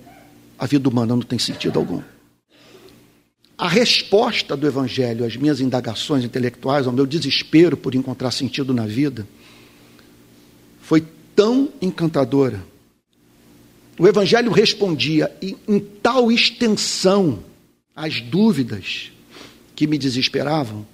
[0.59, 2.03] a vida humana não tem sentido algum.
[3.57, 8.87] A resposta do Evangelho às minhas indagações intelectuais, ao meu desespero por encontrar sentido na
[8.87, 9.27] vida,
[10.81, 12.63] foi tão encantadora.
[13.99, 17.45] O Evangelho respondia em, em tal extensão
[17.95, 19.13] às dúvidas
[19.75, 20.87] que me desesperavam,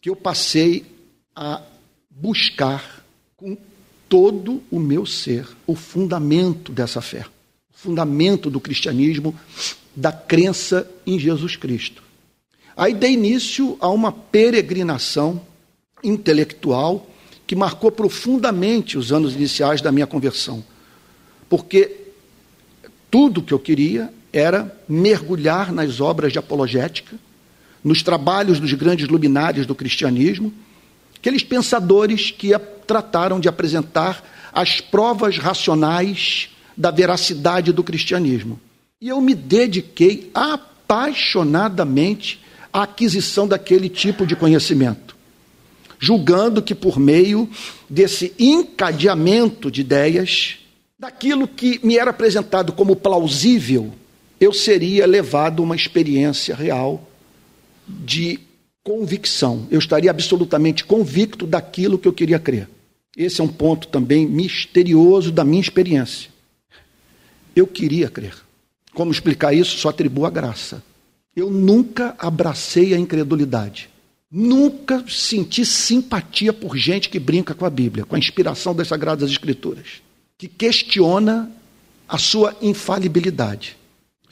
[0.00, 0.84] que eu passei
[1.34, 1.62] a
[2.10, 3.04] buscar
[3.36, 3.56] com
[4.08, 7.26] todo o meu ser o fundamento dessa fé,
[7.74, 9.34] o fundamento do cristianismo,
[9.94, 12.02] da crença em Jesus Cristo.
[12.76, 15.40] Aí dei início a uma peregrinação
[16.04, 17.08] intelectual
[17.46, 20.62] que marcou profundamente os anos iniciais da minha conversão.
[21.48, 21.96] Porque
[23.10, 27.16] tudo que eu queria era mergulhar nas obras de apologética,
[27.82, 30.52] nos trabalhos dos grandes luminares do cristianismo,
[31.26, 38.60] aqueles pensadores que trataram de apresentar as provas racionais da veracidade do cristianismo.
[39.00, 42.40] E eu me dediquei apaixonadamente
[42.72, 45.16] à aquisição daquele tipo de conhecimento
[45.98, 47.48] julgando que por meio
[47.88, 50.58] desse encadeamento de ideias,
[50.98, 53.94] daquilo que me era apresentado como plausível,
[54.38, 57.08] eu seria levado a uma experiência real
[57.88, 58.38] de
[58.86, 59.66] convicção.
[59.68, 62.68] Eu estaria absolutamente convicto daquilo que eu queria crer.
[63.16, 66.30] Esse é um ponto também misterioso da minha experiência.
[67.56, 68.36] Eu queria crer.
[68.94, 69.76] Como explicar isso?
[69.76, 70.84] Só atribuo a graça.
[71.34, 73.90] Eu nunca abracei a incredulidade.
[74.30, 79.28] Nunca senti simpatia por gente que brinca com a Bíblia, com a inspiração das Sagradas
[79.28, 80.00] Escrituras,
[80.38, 81.50] que questiona
[82.08, 83.76] a sua infalibilidade.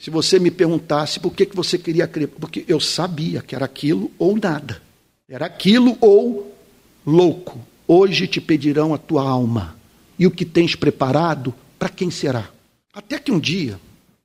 [0.05, 3.65] Se você me perguntasse por que, que você queria crer, porque eu sabia que era
[3.65, 4.79] aquilo ou nada.
[5.27, 6.55] Era aquilo ou
[7.03, 7.59] louco.
[7.87, 9.75] Hoje te pedirão a tua alma.
[10.19, 12.51] E o que tens preparado, para quem será?
[12.93, 13.79] Até que um dia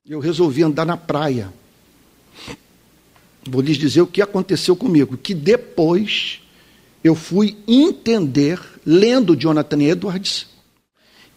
[0.06, 1.50] eu resolvi andar na praia
[3.48, 6.42] vou lhes dizer o que aconteceu comigo, que depois
[7.02, 10.46] eu fui entender, lendo Jonathan Edwards,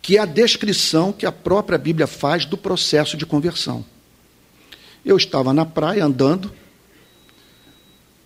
[0.02, 3.86] que é a descrição que a própria Bíblia faz do processo de conversão.
[5.06, 6.52] Eu estava na praia andando,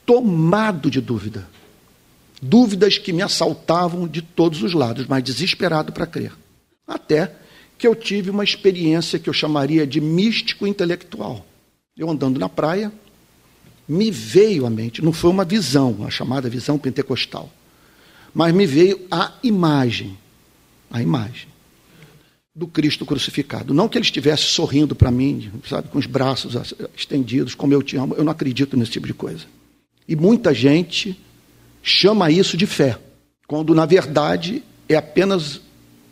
[0.05, 1.47] tomado de dúvida.
[2.41, 6.33] Dúvidas que me assaltavam de todos os lados, mas desesperado para crer.
[6.87, 7.35] Até
[7.77, 11.45] que eu tive uma experiência que eu chamaria de místico intelectual.
[11.95, 12.91] Eu andando na praia,
[13.87, 17.49] me veio à mente, não foi uma visão, a chamada visão pentecostal,
[18.33, 20.17] mas me veio a imagem,
[20.91, 21.56] a imagem
[22.57, 23.71] do Cristo crucificado.
[23.71, 27.95] Não que ele estivesse sorrindo para mim, sabe, com os braços estendidos, como eu te
[27.97, 29.45] amo, eu não acredito nesse tipo de coisa.
[30.07, 31.15] E muita gente
[31.83, 32.97] chama isso de fé,
[33.47, 35.61] quando na verdade é apenas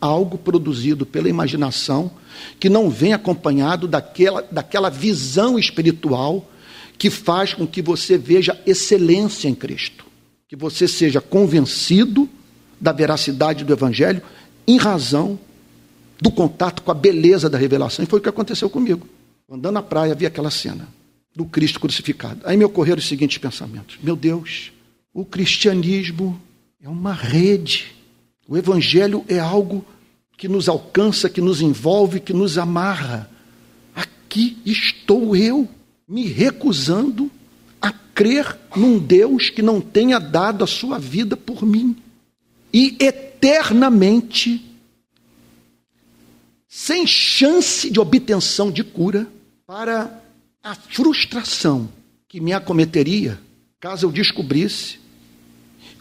[0.00, 2.12] algo produzido pela imaginação
[2.60, 6.48] que não vem acompanhado daquela, daquela visão espiritual
[6.96, 10.04] que faz com que você veja excelência em Cristo,
[10.46, 12.28] que você seja convencido
[12.80, 14.22] da veracidade do Evangelho
[14.64, 15.36] em razão
[16.20, 18.04] do contato com a beleza da revelação.
[18.04, 19.06] E foi o que aconteceu comigo.
[19.50, 20.88] Andando na praia, vi aquela cena
[21.34, 22.40] do Cristo crucificado.
[22.44, 24.72] Aí me ocorreram os seguintes pensamentos: Meu Deus,
[25.12, 26.40] o cristianismo
[26.82, 27.94] é uma rede.
[28.48, 29.84] O Evangelho é algo
[30.36, 33.30] que nos alcança, que nos envolve, que nos amarra.
[33.94, 35.68] Aqui estou eu,
[36.08, 37.30] me recusando
[37.80, 41.96] a crer num Deus que não tenha dado a sua vida por mim.
[42.72, 44.65] E eternamente,
[46.76, 49.26] sem chance de obtenção de cura,
[49.66, 50.22] para
[50.62, 51.88] a frustração
[52.28, 53.40] que me acometeria
[53.80, 54.98] caso eu descobrisse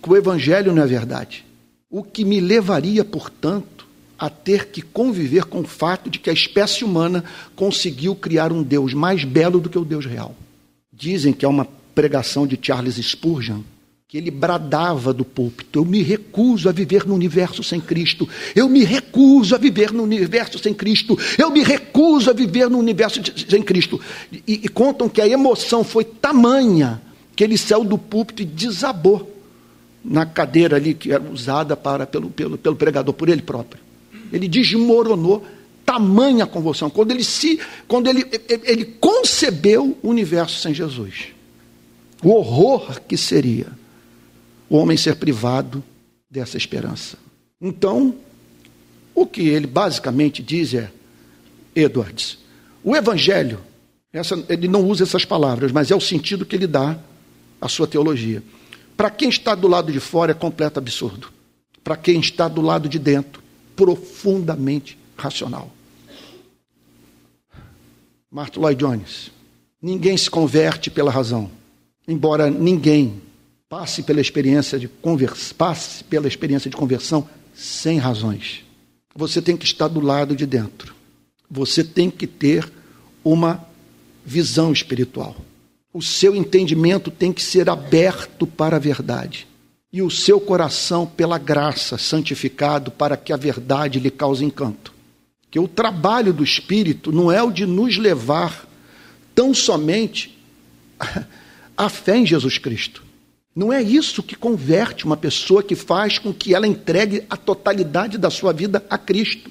[0.03, 1.45] que o Evangelho não é verdade.
[1.89, 3.87] O que me levaria, portanto,
[4.19, 7.23] a ter que conviver com o fato de que a espécie humana
[7.55, 10.35] conseguiu criar um Deus mais belo do que o Deus real.
[10.91, 13.61] Dizem que é uma pregação de Charles Spurgeon,
[14.07, 18.69] que ele bradava do púlpito: Eu me recuso a viver no universo sem Cristo, eu
[18.69, 23.21] me recuso a viver no universo sem Cristo, eu me recuso a viver no universo
[23.49, 23.99] sem Cristo.
[24.31, 27.01] E, e contam que a emoção foi tamanha
[27.35, 29.31] que ele saiu do púlpito e desabou
[30.03, 33.85] na cadeira ali que era usada para, pelo, pelo, pelo pregador, por ele próprio
[34.31, 35.45] ele desmoronou
[35.85, 41.27] tamanha convulsão, quando ele se, quando ele, ele concebeu o universo sem Jesus.
[42.23, 43.67] O horror que seria
[44.69, 45.83] o homem ser privado
[46.29, 47.17] dessa esperança.
[47.61, 48.15] Então,
[49.13, 50.91] o que ele basicamente diz é,
[51.75, 52.37] Edwards,
[52.83, 53.59] o evangelho,
[54.11, 56.97] essa, ele não usa essas palavras, mas é o sentido que ele dá
[57.59, 58.43] à sua teologia.
[58.95, 61.29] Para quem está do lado de fora é completo absurdo.
[61.83, 63.43] Para quem está do lado de dentro
[63.75, 65.71] profundamente racional.
[68.31, 69.31] Martin Lloyd Jones.
[69.81, 71.51] Ninguém se converte pela razão,
[72.07, 73.21] embora ninguém
[73.77, 75.51] passe pela experiência de convers...
[75.51, 78.63] passe pela experiência de conversão sem razões.
[79.13, 80.95] Você tem que estar do lado de dentro.
[81.51, 82.71] Você tem que ter
[83.21, 83.67] uma
[84.25, 85.35] visão espiritual.
[85.93, 89.45] O seu entendimento tem que ser aberto para a verdade
[89.91, 94.93] e o seu coração pela graça santificado para que a verdade lhe cause encanto.
[95.51, 98.65] Que o trabalho do Espírito não é o de nos levar
[99.35, 100.41] tão somente
[101.75, 103.04] à fé em Jesus Cristo.
[103.55, 108.17] Não é isso que converte uma pessoa que faz com que ela entregue a totalidade
[108.17, 109.49] da sua vida a Cristo.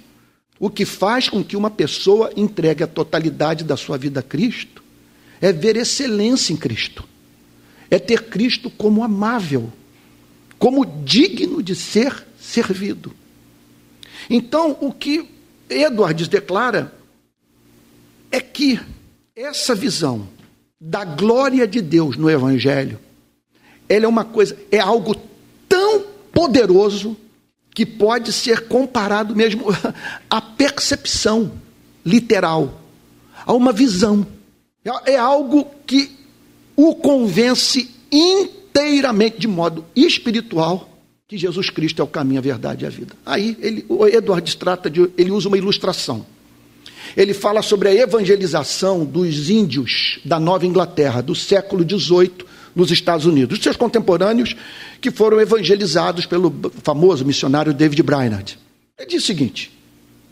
[0.60, 4.82] O que faz com que uma pessoa entregue a totalidade da sua vida a Cristo
[5.40, 7.04] é ver excelência em Cristo,
[7.90, 9.72] é ter Cristo como amável,
[10.58, 13.12] como digno de ser servido.
[14.28, 15.28] Então, o que
[15.68, 16.94] Edwards declara
[18.30, 18.80] é que
[19.34, 20.28] essa visão
[20.80, 22.98] da glória de Deus no Evangelho,
[23.88, 25.16] ela é uma coisa, é algo
[25.68, 27.16] tão poderoso
[27.74, 29.66] que pode ser comparado mesmo
[30.30, 31.52] à percepção
[32.04, 32.80] literal,
[33.44, 34.26] a uma visão.
[35.06, 36.10] É, algo que
[36.76, 40.90] o convence inteiramente de modo espiritual,
[41.26, 43.14] que Jesus Cristo é o caminho, a verdade e a vida.
[43.24, 46.26] Aí ele, o Edward trata de, ele usa uma ilustração.
[47.16, 52.44] Ele fala sobre a evangelização dos índios da Nova Inglaterra, do século XVIII,
[52.74, 54.56] nos Estados Unidos, os seus contemporâneos
[55.00, 58.58] que foram evangelizados pelo famoso missionário David Brainerd.
[58.98, 59.72] Ele diz o seguinte: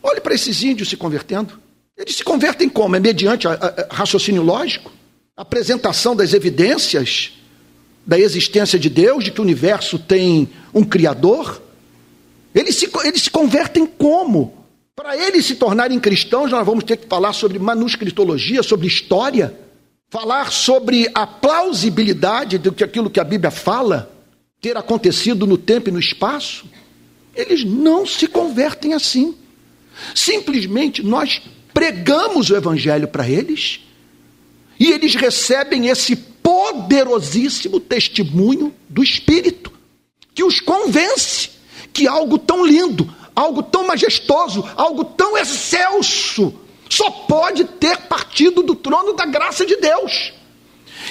[0.03, 1.61] olhe para esses índios se convertendo.
[1.97, 2.97] Eles se convertem como?
[2.97, 4.91] É mediante a, a, a raciocínio lógico?
[5.37, 7.33] Apresentação das evidências
[8.05, 11.63] da existência de Deus, de que o universo tem um Criador,
[12.55, 14.67] eles se, eles se convertem como?
[14.95, 19.55] Para eles se tornarem cristãos, nós vamos ter que falar sobre manuscritologia, sobre história,
[20.13, 24.15] falar sobre a plausibilidade do que aquilo que a Bíblia fala
[24.61, 26.67] ter acontecido no tempo e no espaço.
[27.35, 29.35] Eles não se convertem assim.
[30.15, 31.41] Simplesmente nós
[31.73, 33.81] pregamos o Evangelho para eles
[34.79, 39.73] e eles recebem esse poderosíssimo testemunho do Espírito,
[40.35, 41.49] que os convence
[41.91, 46.53] que algo tão lindo, algo tão majestoso, algo tão excelso,
[46.93, 50.35] só pode ter partido do trono da graça de Deus.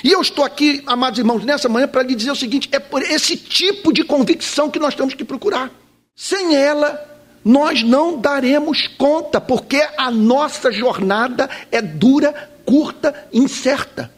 [0.03, 3.01] E eu estou aqui, amados irmãos, nessa manhã para lhe dizer o seguinte: é por
[3.01, 5.71] esse tipo de convicção que nós temos que procurar.
[6.15, 14.13] Sem ela, nós não daremos conta, porque a nossa jornada é dura, curta, incerta.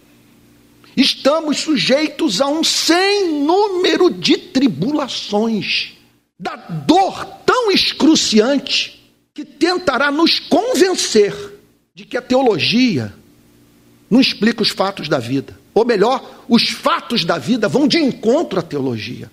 [0.97, 5.93] Estamos sujeitos a um sem número de tribulações,
[6.37, 9.01] da dor tão excruciante
[9.33, 11.52] que tentará nos convencer
[11.93, 13.13] de que a teologia
[14.09, 15.59] não explica os fatos da vida.
[15.73, 19.31] Ou melhor, os fatos da vida vão de encontro à teologia.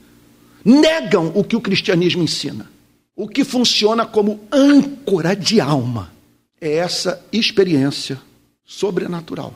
[0.65, 2.71] Negam o que o cristianismo ensina.
[3.15, 6.13] O que funciona como âncora de alma
[6.61, 8.21] é essa experiência
[8.65, 9.55] sobrenatural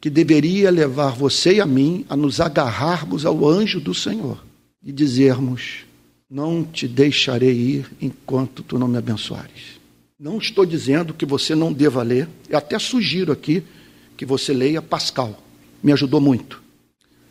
[0.00, 4.44] que deveria levar você e a mim a nos agarrarmos ao anjo do Senhor
[4.82, 5.84] e dizermos:
[6.30, 9.75] Não te deixarei ir enquanto tu não me abençoares.
[10.18, 13.62] Não estou dizendo que você não deva ler, eu até sugiro aqui
[14.16, 15.38] que você leia Pascal,
[15.82, 16.62] me ajudou muito.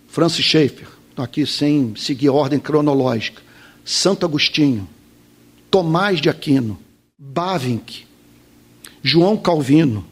[0.07, 3.41] Francis Schaeffer, aqui sem seguir a ordem cronológica.
[3.83, 4.88] Santo Agostinho,
[5.71, 6.79] Tomás de Aquino,
[7.17, 8.05] Bavinck,
[9.01, 10.05] João Calvino,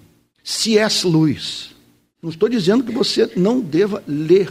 [0.43, 1.05] C.S.
[1.05, 1.75] Lewis.
[2.23, 4.49] Não estou dizendo que você não deva ler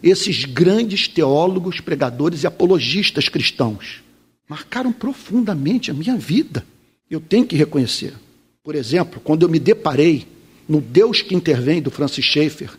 [0.00, 4.04] esses grandes teólogos, pregadores e apologistas cristãos.
[4.48, 6.64] Marcaram profundamente a minha vida.
[7.10, 8.14] Eu tenho que reconhecer.
[8.62, 10.26] Por exemplo, quando eu me deparei
[10.68, 12.70] no Deus que intervém do Francis Schaeffer,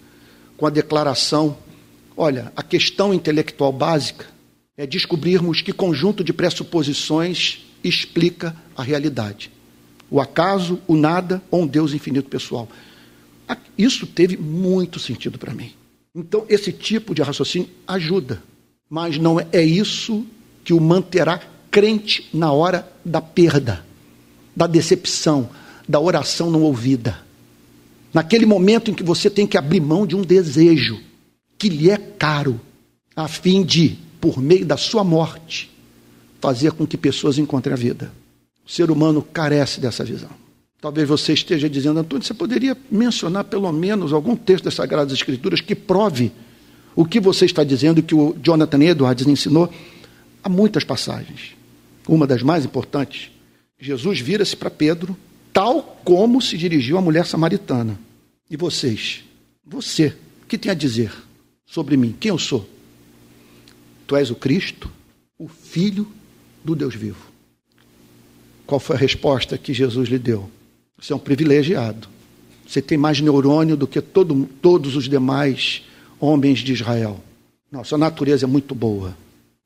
[0.55, 1.57] com a declaração:
[2.15, 4.27] olha, a questão intelectual básica
[4.77, 9.51] é descobrirmos que conjunto de pressuposições explica a realidade.
[10.09, 12.69] O acaso, o nada ou um Deus infinito pessoal.
[13.77, 15.71] Isso teve muito sentido para mim.
[16.15, 18.41] Então, esse tipo de raciocínio ajuda,
[18.89, 20.25] mas não é isso
[20.63, 23.85] que o manterá crente na hora da perda,
[24.55, 25.49] da decepção,
[25.87, 27.19] da oração não ouvida.
[28.13, 30.99] Naquele momento em que você tem que abrir mão de um desejo
[31.57, 32.59] que lhe é caro,
[33.15, 35.71] a fim de por meio da sua morte,
[36.39, 38.11] fazer com que pessoas encontrem a vida.
[38.65, 40.29] O ser humano carece dessa visão.
[40.79, 45.61] Talvez você esteja dizendo, Antônio, você poderia mencionar pelo menos algum texto das Sagradas Escrituras
[45.61, 46.31] que prove
[46.95, 49.71] o que você está dizendo que o Jonathan Edwards ensinou?
[50.43, 51.55] Há muitas passagens.
[52.07, 53.31] Uma das mais importantes,
[53.81, 55.17] Jesus vira-se para Pedro,
[55.51, 57.99] tal como se dirigiu à mulher samaritana.
[58.47, 59.23] E vocês?
[59.65, 61.11] Você, o que tem a dizer
[61.65, 62.15] sobre mim?
[62.19, 62.69] Quem eu sou?
[64.05, 64.91] Tu és o Cristo,
[65.37, 66.07] o Filho
[66.63, 67.31] do Deus vivo.
[68.67, 70.49] Qual foi a resposta que Jesus lhe deu?
[70.99, 72.07] Você é um privilegiado.
[72.67, 75.83] Você tem mais neurônio do que todo, todos os demais
[76.19, 77.19] homens de Israel.
[77.71, 79.17] Não, sua natureza é muito boa.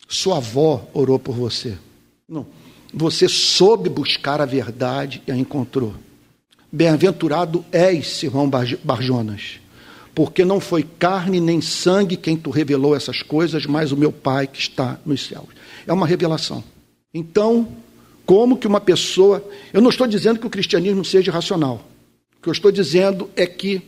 [0.08, 1.78] Sua avó orou por você.
[2.30, 2.48] Não.
[2.98, 5.94] Você soube buscar a verdade e a encontrou.
[6.72, 9.60] Bem-aventurado és, Simão Barjonas,
[10.16, 14.48] porque não foi carne nem sangue quem tu revelou essas coisas, mas o meu Pai
[14.48, 15.50] que está nos céus.
[15.86, 16.64] É uma revelação.
[17.14, 17.68] Então,
[18.26, 19.44] como que uma pessoa.
[19.74, 21.86] Eu não estou dizendo que o cristianismo seja racional.
[22.38, 23.82] O que eu estou dizendo é que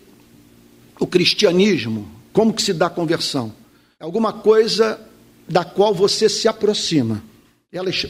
[0.99, 3.53] o cristianismo, como que se dá a conversão?
[4.01, 4.99] É alguma coisa
[5.47, 7.23] da qual você se aproxima.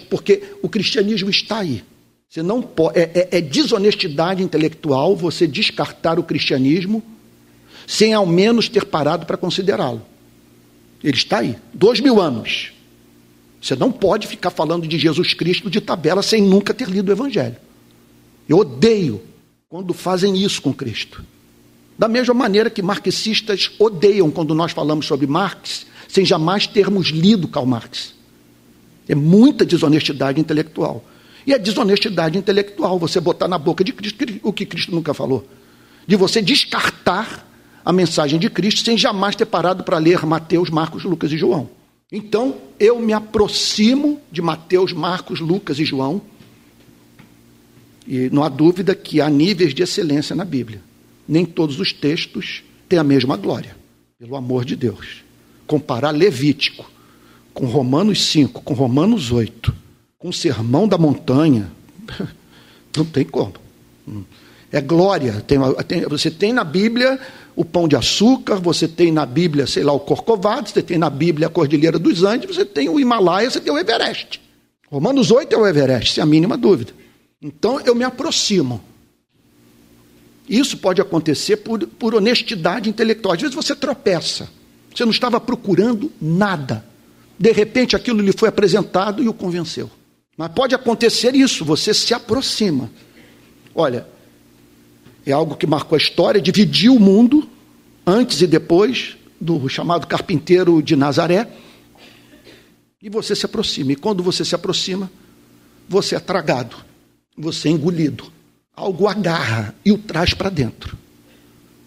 [0.10, 1.84] Porque o cristianismo está aí.
[2.30, 7.02] Você não pode, é, é, é desonestidade intelectual você descartar o cristianismo
[7.86, 10.02] sem ao menos ter parado para considerá-lo.
[11.04, 12.74] Ele está aí, dois mil anos.
[13.62, 17.12] Você não pode ficar falando de Jesus Cristo de tabela sem nunca ter lido o
[17.12, 17.56] Evangelho.
[18.48, 19.22] Eu odeio
[19.70, 21.24] quando fazem isso com Cristo.
[21.98, 27.48] Da mesma maneira que marxistas odeiam quando nós falamos sobre Marx sem jamais termos lido
[27.48, 28.14] Karl Marx.
[29.08, 31.04] É muita desonestidade intelectual.
[31.46, 35.48] E é desonestidade intelectual você botar na boca de Cristo o que Cristo nunca falou.
[36.06, 37.48] De você descartar
[37.86, 41.70] a mensagem de Cristo sem jamais ter parado para ler Mateus, Marcos, Lucas e João.
[42.12, 46.22] Então, eu me aproximo de Mateus, Marcos, Lucas e João,
[48.06, 50.82] e não há dúvida que há níveis de excelência na Bíblia.
[51.28, 53.76] Nem todos os textos têm a mesma glória,
[54.18, 55.24] pelo amor de Deus.
[55.66, 56.90] Comparar Levítico
[57.58, 59.74] com Romanos 5, com Romanos 8,
[60.20, 61.72] com o Sermão da Montanha,
[62.96, 63.54] não tem como.
[64.72, 65.44] É glória.
[65.48, 67.20] Tem, tem, você tem na Bíblia
[67.56, 71.10] o pão de açúcar, você tem na Bíblia, sei lá, o Corcovado, você tem na
[71.10, 74.40] Bíblia a Cordilheira dos Andes, você tem o Himalaia, você tem o Everest.
[74.92, 76.94] Romanos 8 é o Everest, sem a mínima dúvida.
[77.42, 78.80] Então eu me aproximo.
[80.48, 83.34] Isso pode acontecer por, por honestidade intelectual.
[83.34, 84.48] Às vezes você tropeça,
[84.96, 86.86] você não estava procurando nada.
[87.40, 89.90] De repente aquilo lhe foi apresentado e o convenceu.
[90.38, 92.90] Mas pode acontecer isso, você se aproxima.
[93.74, 94.08] Olha,
[95.26, 97.50] é algo que marcou a história, dividiu o mundo,
[98.06, 101.48] antes e depois do chamado carpinteiro de Nazaré,
[103.02, 103.92] e você se aproxima.
[103.92, 105.12] E quando você se aproxima,
[105.88, 106.76] você é tragado,
[107.38, 108.32] você é engolido.
[108.76, 110.98] Algo agarra e o traz para dentro.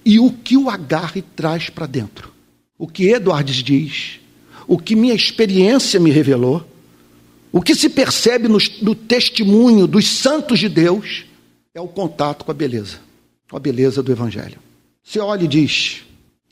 [0.04, 2.32] E o que o agarra e traz para dentro?
[2.78, 4.20] O que Eduardes diz,
[4.70, 6.64] o que minha experiência me revelou,
[7.50, 11.24] o que se percebe no, no testemunho dos santos de Deus
[11.74, 13.00] é o contato com a beleza,
[13.50, 14.60] com a beleza do Evangelho.
[15.02, 16.02] Você olha e diz: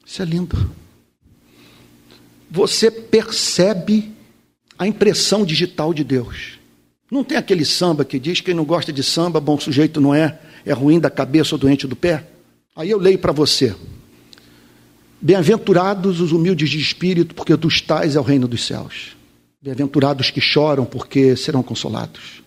[0.05, 0.69] Isso é lindo.
[2.51, 4.13] Você percebe
[4.77, 6.59] a impressão digital de Deus.
[7.09, 10.41] Não tem aquele samba que diz: quem não gosta de samba, bom sujeito não é,
[10.67, 12.27] é ruim da cabeça ou doente do pé?
[12.75, 13.77] Aí eu leio para você.
[15.21, 19.17] Bem-aventurados os humildes de espírito, porque dos tais é o reino dos céus.
[19.61, 22.43] Bem-aventurados que choram, porque serão consolados.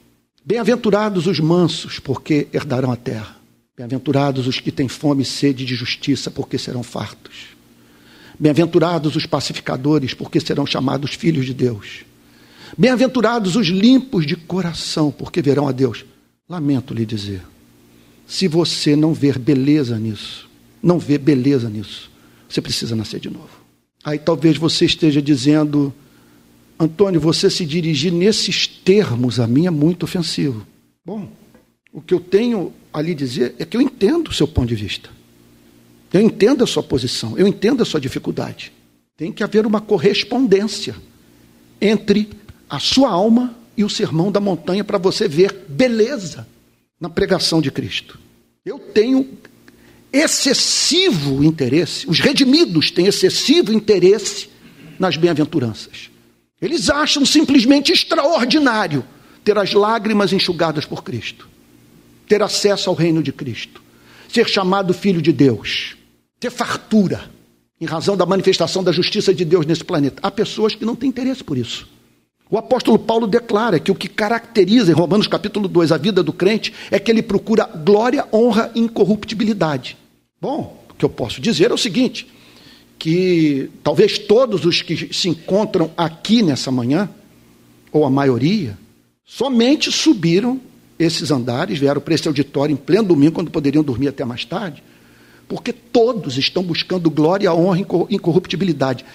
[0.46, 3.36] Bem-aventurados os mansos, porque herdarão a terra.
[3.76, 7.48] Bem-aventurados os que têm fome e sede de justiça, porque serão fartos.
[8.40, 12.06] Bem-aventurados os pacificadores, porque serão chamados filhos de Deus.
[12.78, 16.06] Bem-aventurados os limpos de coração, porque verão a Deus.
[16.48, 17.42] Lamento lhe dizer,
[18.26, 20.50] se você não ver beleza nisso,
[20.82, 22.11] não vê beleza nisso,
[22.54, 23.50] você precisa nascer de novo.
[24.04, 25.94] Aí talvez você esteja dizendo,
[26.80, 30.66] Antônio, você se dirigir nesses termos a mim é muito ofensivo.
[31.06, 31.30] Bom,
[31.94, 35.10] o que eu tenho ali dizer é que eu entendo o seu ponto de vista.
[36.12, 38.74] Eu entendo a sua posição, eu entendo a sua dificuldade.
[39.16, 40.96] Tem que haver uma correspondência
[41.80, 42.30] entre
[42.70, 46.48] a sua alma e o sermão da montanha para você ver beleza
[47.00, 48.20] na pregação de Cristo.
[48.66, 49.24] Eu tenho
[50.12, 54.50] excessivo interesse, os redimidos têm excessivo interesse
[55.00, 56.10] nas bem-aventuranças.
[56.62, 59.04] Eles acham simplesmente extraordinário
[59.44, 61.48] ter as lágrimas enxugadas por Cristo,
[62.28, 63.82] ter acesso ao reino de Cristo,
[64.30, 65.96] ser chamado filho de Deus,
[66.40, 67.32] ter fartura,
[67.80, 70.20] em razão da manifestação da justiça de Deus nesse planeta.
[70.22, 71.90] Há pessoas que não têm interesse por isso.
[72.52, 76.34] O apóstolo Paulo declara que o que caracteriza em Romanos capítulo 2 a vida do
[76.34, 79.98] crente é que ele procura glória, honra e incorruptibilidade.
[80.42, 82.28] Bom, o que eu posso dizer é o seguinte:
[82.98, 87.08] que talvez todos os que se encontram aqui nessa manhã,
[87.92, 88.78] ou a maioria,
[89.24, 90.60] somente subiram
[90.98, 94.84] esses andares, vieram para esse auditório em pleno domingo, quando poderiam dormir até mais tarde,
[95.48, 99.06] porque todos estão buscando glória, honra e incorruptibilidade.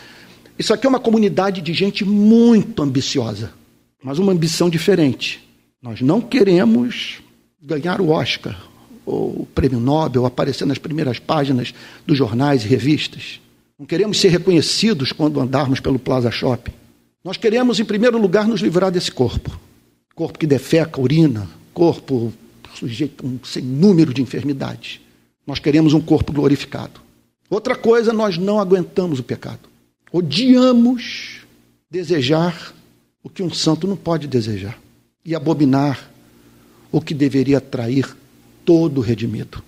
[0.58, 3.52] Isso aqui é uma comunidade de gente muito ambiciosa,
[4.02, 5.42] mas uma ambição diferente.
[5.82, 7.20] Nós não queremos
[7.60, 8.58] ganhar o Oscar,
[9.06, 11.72] ou o prêmio Nobel, aparecer nas primeiras páginas
[12.04, 13.40] dos jornais e revistas.
[13.78, 16.72] Não queremos ser reconhecidos quando andarmos pelo Plaza Shopping.
[17.24, 19.58] Nós queremos, em primeiro lugar, nos livrar desse corpo.
[20.14, 22.32] Corpo que defeca, urina, corpo
[22.74, 25.00] sujeito a um sem número de enfermidades.
[25.46, 27.00] Nós queremos um corpo glorificado.
[27.48, 29.60] Outra coisa, nós não aguentamos o pecado.
[30.12, 31.40] Odiamos
[31.90, 32.74] desejar
[33.22, 34.78] o que um santo não pode desejar
[35.24, 36.10] e abominar
[36.90, 38.16] o que deveria atrair
[38.66, 39.62] todo redimido.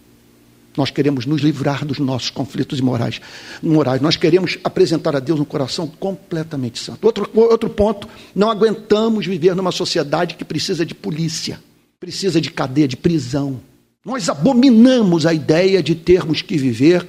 [0.77, 3.21] Nós queremos nos livrar dos nossos conflitos morais.
[3.63, 4.01] morais.
[4.01, 7.05] Nós queremos apresentar a Deus um coração completamente santo.
[7.05, 11.59] Outro, outro ponto, não aguentamos viver numa sociedade que precisa de polícia,
[11.99, 13.61] precisa de cadeia, de prisão.
[14.05, 17.07] Nós abominamos a ideia de termos que viver,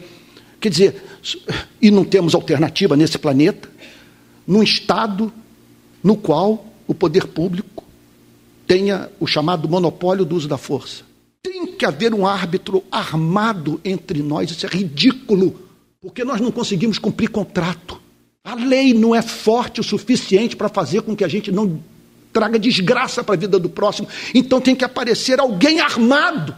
[0.59, 1.03] quer dizer,
[1.81, 3.69] e não temos alternativa nesse planeta,
[4.47, 5.31] num estado
[6.03, 7.83] no qual o poder público
[8.65, 11.08] tenha o chamado monopólio do uso da força.
[11.41, 15.59] Tem que haver um árbitro armado entre nós, isso é ridículo,
[16.01, 17.99] porque nós não conseguimos cumprir contrato.
[18.43, 21.81] A lei não é forte o suficiente para fazer com que a gente não
[22.31, 24.07] traga desgraça para a vida do próximo.
[24.33, 26.55] Então tem que aparecer alguém armado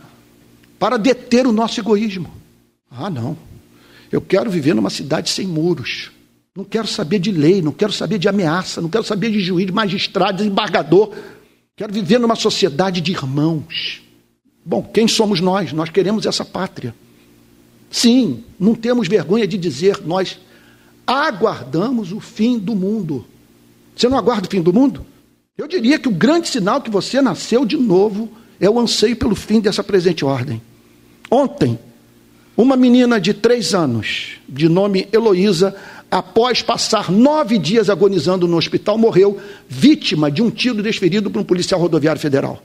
[0.80, 2.32] para deter o nosso egoísmo.
[2.90, 3.38] Ah, não.
[4.12, 6.12] Eu quero viver numa cidade sem muros.
[6.56, 9.70] Não quero saber de lei, não quero saber de ameaça, não quero saber de juiz,
[9.70, 11.14] magistrado, de embargador.
[11.78, 14.02] Quero viver numa sociedade de irmãos.
[14.64, 15.74] Bom, quem somos nós?
[15.74, 16.94] Nós queremos essa pátria.
[17.90, 20.40] Sim, não temos vergonha de dizer, nós
[21.06, 23.26] aguardamos o fim do mundo.
[23.96, 25.06] Você não aguarda o fim do mundo?
[25.58, 29.36] Eu diria que o grande sinal que você nasceu de novo é o anseio pelo
[29.36, 30.62] fim dessa presente ordem.
[31.30, 31.78] Ontem,
[32.56, 35.76] uma menina de três anos, de nome Heloísa,
[36.10, 41.46] após passar nove dias agonizando no hospital, morreu vítima de um tiro desferido por um
[41.46, 42.62] policial rodoviário federal.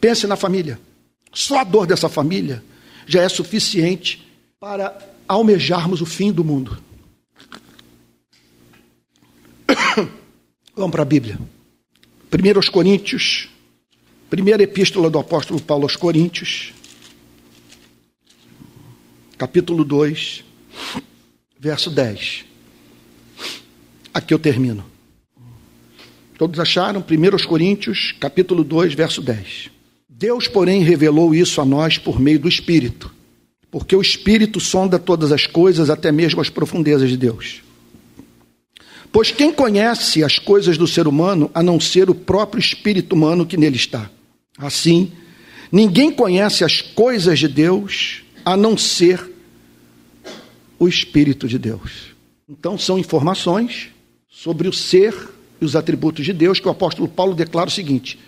[0.00, 0.78] Pense na família.
[1.32, 2.62] Só a dor dessa família
[3.06, 4.26] já é suficiente
[4.58, 4.96] para
[5.28, 6.82] almejarmos o fim do mundo.
[10.74, 11.38] Vamos para a Bíblia.
[12.30, 13.48] Primeiro aos Coríntios,
[14.28, 16.72] primeira epístola do apóstolo Paulo aos Coríntios,
[19.38, 20.44] capítulo 2,
[21.58, 22.44] verso 10.
[24.12, 24.84] Aqui eu termino.
[26.38, 27.00] Todos acharam?
[27.00, 29.75] 1 Coríntios, capítulo 2, verso 10.
[30.18, 33.12] Deus, porém, revelou isso a nós por meio do Espírito,
[33.70, 37.60] porque o Espírito sonda todas as coisas, até mesmo as profundezas de Deus.
[39.12, 43.46] Pois quem conhece as coisas do ser humano a não ser o próprio espírito humano
[43.46, 44.10] que nele está?
[44.58, 45.12] Assim,
[45.70, 49.30] ninguém conhece as coisas de Deus a não ser
[50.78, 52.14] o Espírito de Deus.
[52.48, 53.88] Então, são informações
[54.28, 55.14] sobre o ser
[55.60, 58.18] e os atributos de Deus que o apóstolo Paulo declara o seguinte: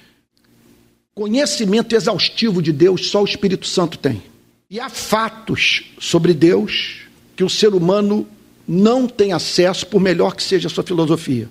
[1.18, 4.22] conhecimento exaustivo de Deus só o Espírito Santo tem.
[4.70, 7.00] E há fatos sobre Deus
[7.34, 8.24] que o ser humano
[8.68, 11.48] não tem acesso, por melhor que seja a sua filosofia,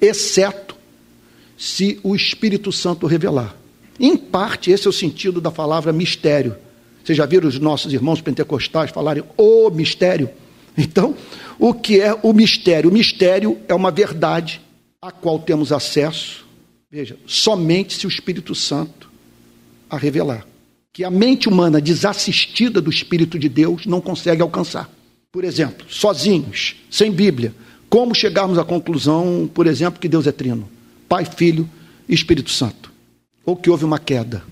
[0.00, 0.76] exceto
[1.56, 3.56] se o Espírito Santo revelar.
[3.98, 6.56] Em parte, esse é o sentido da palavra mistério.
[7.02, 10.30] Vocês já viram os nossos irmãos pentecostais falarem o mistério?
[10.76, 11.16] Então,
[11.58, 12.90] o que é o mistério?
[12.90, 14.60] O mistério é uma verdade
[15.02, 16.46] a qual temos acesso,
[16.90, 19.10] veja, somente se o Espírito Santo
[19.88, 20.46] a revelar.
[20.92, 24.90] Que a mente humana desassistida do Espírito de Deus não consegue alcançar.
[25.30, 27.54] Por exemplo, sozinhos, sem Bíblia,
[27.88, 30.68] como chegarmos à conclusão, por exemplo, que Deus é trino?
[31.08, 31.68] Pai, Filho
[32.08, 32.90] e Espírito Santo.
[33.44, 34.42] Ou que houve uma queda,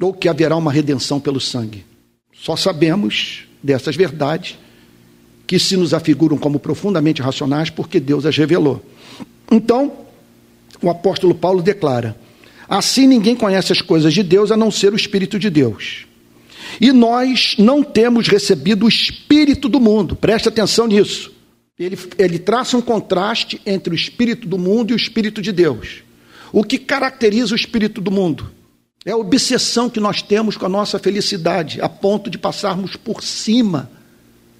[0.00, 1.84] ou que haverá uma redenção pelo sangue.
[2.32, 4.58] Só sabemos dessas verdades
[5.46, 8.84] que se nos afiguram como profundamente racionais porque Deus as revelou.
[9.50, 10.01] Então,
[10.82, 12.16] o apóstolo Paulo declara:
[12.68, 16.06] Assim ninguém conhece as coisas de Deus a não ser o Espírito de Deus.
[16.80, 21.32] E nós não temos recebido o Espírito do mundo, preste atenção nisso.
[21.78, 26.02] Ele, ele traça um contraste entre o Espírito do mundo e o Espírito de Deus.
[26.52, 28.52] O que caracteriza o Espírito do mundo?
[29.04, 33.22] É a obsessão que nós temos com a nossa felicidade, a ponto de passarmos por
[33.22, 33.90] cima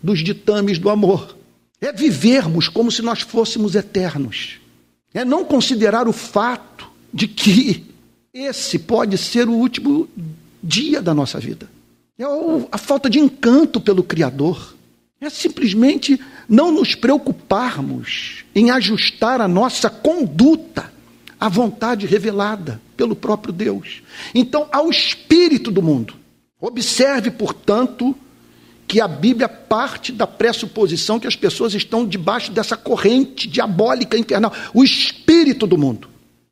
[0.03, 1.37] dos ditames do amor.
[1.81, 4.62] É vivermos como se nós fôssemos eternos.
[5.15, 7.85] É não considerar o fato de que
[8.33, 10.09] esse pode ser o último
[10.63, 11.69] dia da nossa vida.
[12.19, 12.25] É
[12.71, 14.75] a falta de encanto pelo Criador.
[15.21, 20.93] É simplesmente não nos preocuparmos em ajustar a nossa conduta
[21.39, 24.03] à vontade revelada pelo próprio Deus.
[24.35, 26.15] Então, ao espírito do mundo.
[26.61, 28.17] Observe, portanto,
[28.93, 34.53] que a Bíblia parte da pressuposição que as pessoas estão debaixo dessa corrente diabólica infernal,
[34.75, 36.11] o espírito do mundo.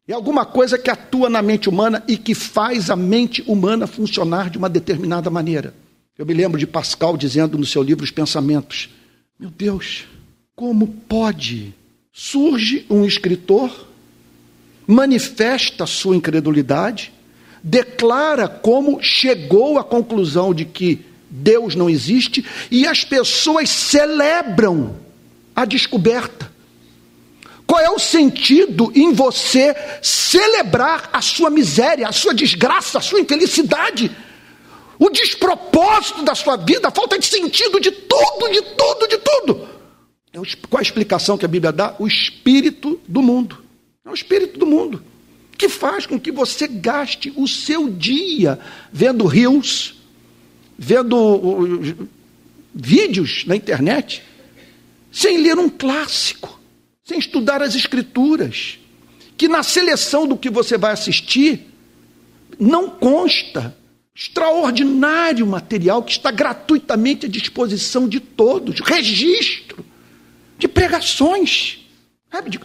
[0.08, 4.48] É alguma coisa que atua na mente humana e que faz a mente humana funcionar
[4.48, 5.74] de uma determinada maneira.
[6.16, 8.88] Eu me lembro de Pascal dizendo no seu livro Os Pensamentos:
[9.38, 10.06] Meu Deus,
[10.56, 11.74] como pode?
[12.10, 13.86] Surge um escritor,
[14.86, 17.12] manifesta sua incredulidade,
[17.62, 24.96] declara como chegou à conclusão de que Deus não existe e as pessoas celebram
[25.54, 26.50] a descoberta.
[27.66, 33.20] Qual é o sentido em você celebrar a sua miséria, a sua desgraça, a sua
[33.20, 34.10] infelicidade?
[34.98, 39.68] O despropósito da sua vida, a falta de sentido de tudo, de tudo, de tudo.
[40.32, 41.94] É qual a explicação que a Bíblia dá?
[41.98, 43.64] O espírito do mundo.
[44.04, 45.02] É o espírito do mundo
[45.60, 48.58] que faz com que você gaste o seu dia
[48.90, 49.99] vendo rios,
[50.82, 52.08] vendo
[52.74, 54.22] vídeos na internet,
[55.12, 56.58] sem ler um clássico,
[57.04, 58.78] sem estudar as escrituras,
[59.36, 61.66] que na seleção do que você vai assistir
[62.58, 63.76] não consta
[64.14, 69.84] extraordinário material que está gratuitamente à disposição de todos, registro
[70.58, 71.86] de pregações,
[72.32, 72.60] sabe, de,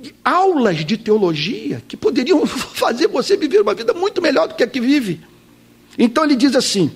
[0.00, 4.64] de aulas de teologia que poderiam fazer você viver uma vida muito melhor do que
[4.64, 5.20] a que vive.
[5.96, 6.90] Então ele diz assim: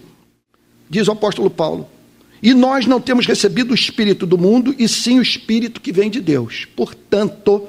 [0.95, 1.89] diz o apóstolo Paulo.
[2.41, 6.09] E nós não temos recebido o Espírito do mundo, e sim o Espírito que vem
[6.09, 6.67] de Deus.
[6.77, 7.67] Portanto,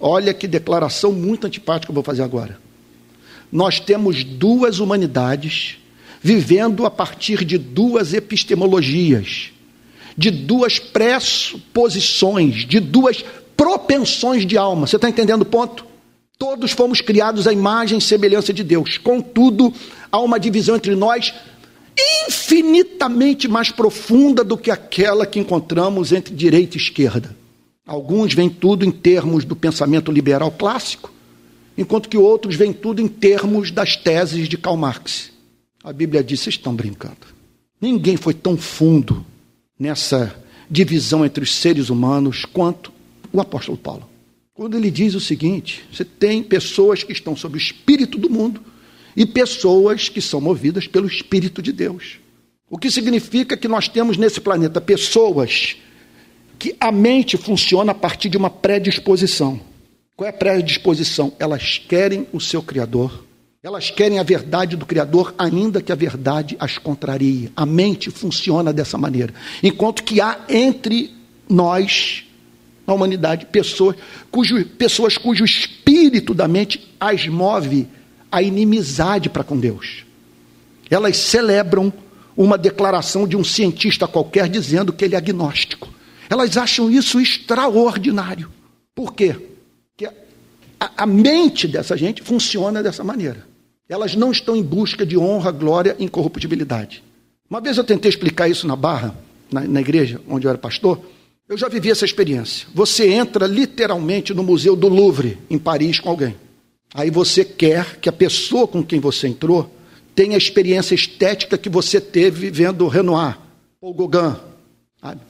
[0.00, 2.60] olha que declaração muito antipática eu vou fazer agora.
[3.50, 5.78] Nós temos duas humanidades
[6.22, 9.50] vivendo a partir de duas epistemologias,
[10.16, 13.24] de duas pressuposições, de duas
[13.56, 14.86] propensões de alma.
[14.86, 15.86] Você está entendendo o ponto?
[16.38, 18.96] Todos fomos criados à imagem e semelhança de Deus.
[18.96, 19.72] Contudo,
[20.12, 21.34] há uma divisão entre nós
[21.98, 27.36] infinitamente mais profunda do que aquela que encontramos entre direita e esquerda.
[27.86, 31.12] Alguns veem tudo em termos do pensamento liberal clássico,
[31.76, 35.32] enquanto que outros veem tudo em termos das teses de Karl Marx.
[35.82, 37.26] A Bíblia diz: vocês estão brincando.
[37.80, 39.24] Ninguém foi tão fundo
[39.78, 40.34] nessa
[40.70, 42.92] divisão entre os seres humanos quanto
[43.32, 44.08] o apóstolo Paulo.
[44.54, 48.60] Quando ele diz o seguinte: você tem pessoas que estão sob o espírito do mundo
[49.16, 52.18] e pessoas que são movidas pelo Espírito de Deus.
[52.68, 55.76] O que significa que nós temos nesse planeta pessoas
[56.60, 59.58] que a mente funciona a partir de uma predisposição.
[60.14, 61.32] Qual é a predisposição?
[61.38, 63.24] Elas querem o seu Criador,
[63.62, 67.50] elas querem a verdade do Criador, ainda que a verdade as contrarie.
[67.56, 69.32] A mente funciona dessa maneira.
[69.62, 71.10] Enquanto que há entre
[71.48, 72.24] nós,
[72.86, 73.96] na humanidade, pessoas
[74.30, 77.88] cujo, pessoas cujo espírito da mente as move
[78.30, 80.04] a inimizade para com Deus.
[80.90, 81.92] Elas celebram
[82.36, 85.88] uma declaração de um cientista qualquer dizendo que ele é agnóstico.
[86.28, 88.50] Elas acham isso extraordinário.
[88.94, 89.36] Por quê?
[89.96, 90.12] Porque
[90.78, 93.46] a, a mente dessa gente funciona dessa maneira.
[93.88, 97.02] Elas não estão em busca de honra, glória e incorruptibilidade.
[97.48, 99.14] Uma vez eu tentei explicar isso na Barra,
[99.50, 101.00] na, na igreja onde eu era pastor.
[101.48, 102.68] Eu já vivi essa experiência.
[102.72, 106.36] Você entra literalmente no Museu do Louvre, em Paris, com alguém.
[106.92, 109.74] Aí você quer que a pessoa com quem você entrou
[110.14, 113.38] tenha a experiência estética que você teve vendo Renoir
[113.80, 114.36] ou Gauguin.
[115.00, 115.20] Sabe?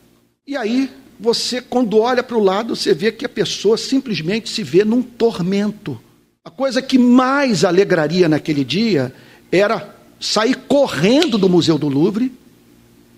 [0.46, 4.62] E aí, você, quando olha para o lado, você vê que a pessoa simplesmente se
[4.62, 6.00] vê num tormento.
[6.42, 9.14] A coisa que mais alegraria naquele dia
[9.52, 12.32] era sair correndo do Museu do Louvre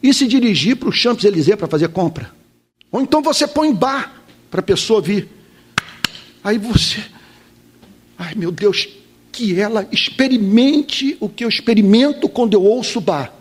[0.03, 2.33] e se dirigir para o Champs-Élysées para fazer compra.
[2.91, 5.29] Ou então você põe bar para a pessoa vir.
[6.43, 7.03] Aí você,
[8.23, 8.89] ai meu Deus,
[9.31, 13.33] que ela experimente o que eu experimento quando eu ouço bar.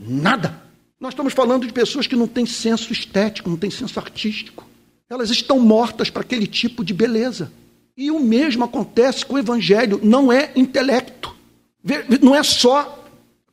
[0.00, 0.62] Nada.
[0.98, 4.66] Nós estamos falando de pessoas que não têm senso estético, não têm senso artístico.
[5.08, 7.52] Elas estão mortas para aquele tipo de beleza.
[7.96, 11.34] E o mesmo acontece com o evangelho, não é intelecto.
[12.20, 13.04] Não é só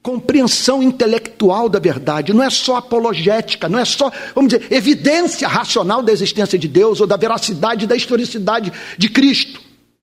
[0.02, 6.02] compreensão intelectual da verdade, não é só apologética, não é só, vamos dizer, evidência racional
[6.02, 9.62] da existência de Deus ou da veracidade da historicidade de Cristo.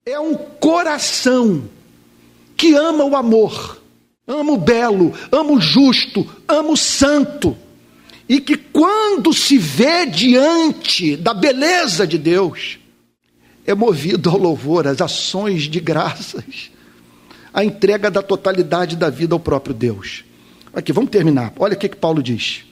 [0.08, 1.64] É um coração
[2.56, 3.78] que ama o amor,
[4.26, 7.54] ama o belo, ama o justo, ama o santo.
[8.26, 12.78] E que quando se vê diante da beleza de Deus,
[13.66, 16.70] é movido ao louvor, às ações de graças
[17.52, 20.24] a entrega da totalidade da vida ao próprio Deus.
[20.72, 21.52] Aqui, vamos terminar.
[21.58, 22.64] Olha o que, que Paulo diz.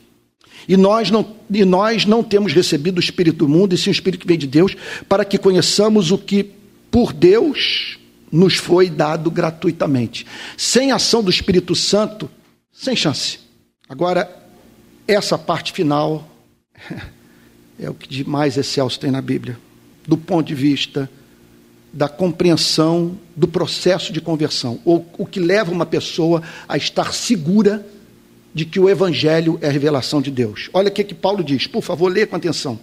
[0.66, 3.93] E nós, não, e nós não temos recebido o Espírito do mundo, e sim o
[3.93, 4.74] Espírito que vem de Deus,
[5.07, 6.57] para que conheçamos o que
[6.97, 7.99] por Deus
[8.32, 10.26] nos foi dado gratuitamente.
[10.57, 12.30] Sem ação do Espírito Santo,
[12.72, 13.38] sem chance.
[13.86, 14.34] Agora,
[15.07, 16.26] essa parte final
[17.78, 19.59] é o que de mais excelso tem na Bíblia,
[20.09, 21.11] do ponto de vista
[21.92, 27.86] da compreensão do processo de conversão, ou o que leva uma pessoa a estar segura
[28.55, 30.70] de que o Evangelho é a revelação de Deus.
[30.72, 32.80] Olha o que, que Paulo diz, por favor, leia com atenção.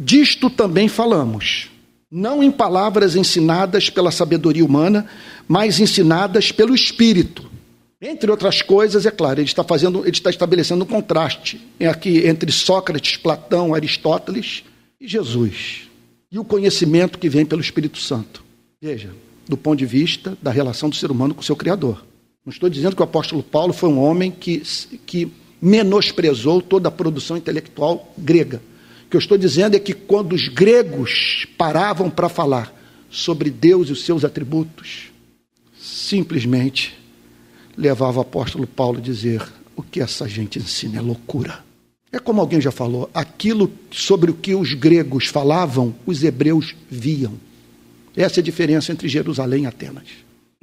[0.00, 1.70] Disto também falamos,
[2.10, 5.06] não em palavras ensinadas pela sabedoria humana,
[5.46, 7.48] mas ensinadas pelo Espírito.
[8.00, 12.52] Entre outras coisas, é claro, ele está fazendo, ele está estabelecendo um contraste aqui entre
[12.52, 14.62] Sócrates, Platão, Aristóteles
[15.00, 15.88] e Jesus
[16.30, 18.44] e o conhecimento que vem pelo Espírito Santo.
[18.80, 19.10] Veja,
[19.48, 22.04] do ponto de vista da relação do ser humano com o seu Criador.
[22.44, 24.62] Não estou dizendo que o apóstolo Paulo foi um homem que,
[25.06, 25.30] que
[25.60, 28.60] menosprezou toda a produção intelectual grega.
[29.08, 32.70] O que eu estou dizendo é que quando os gregos paravam para falar
[33.08, 35.10] sobre Deus e os seus atributos,
[35.80, 36.94] simplesmente
[37.74, 39.42] levava o apóstolo Paulo a dizer:
[39.74, 41.64] o que essa gente ensina é loucura.
[42.12, 47.32] É como alguém já falou, aquilo sobre o que os gregos falavam, os hebreus viam.
[48.14, 50.08] Essa é a diferença entre Jerusalém e Atenas.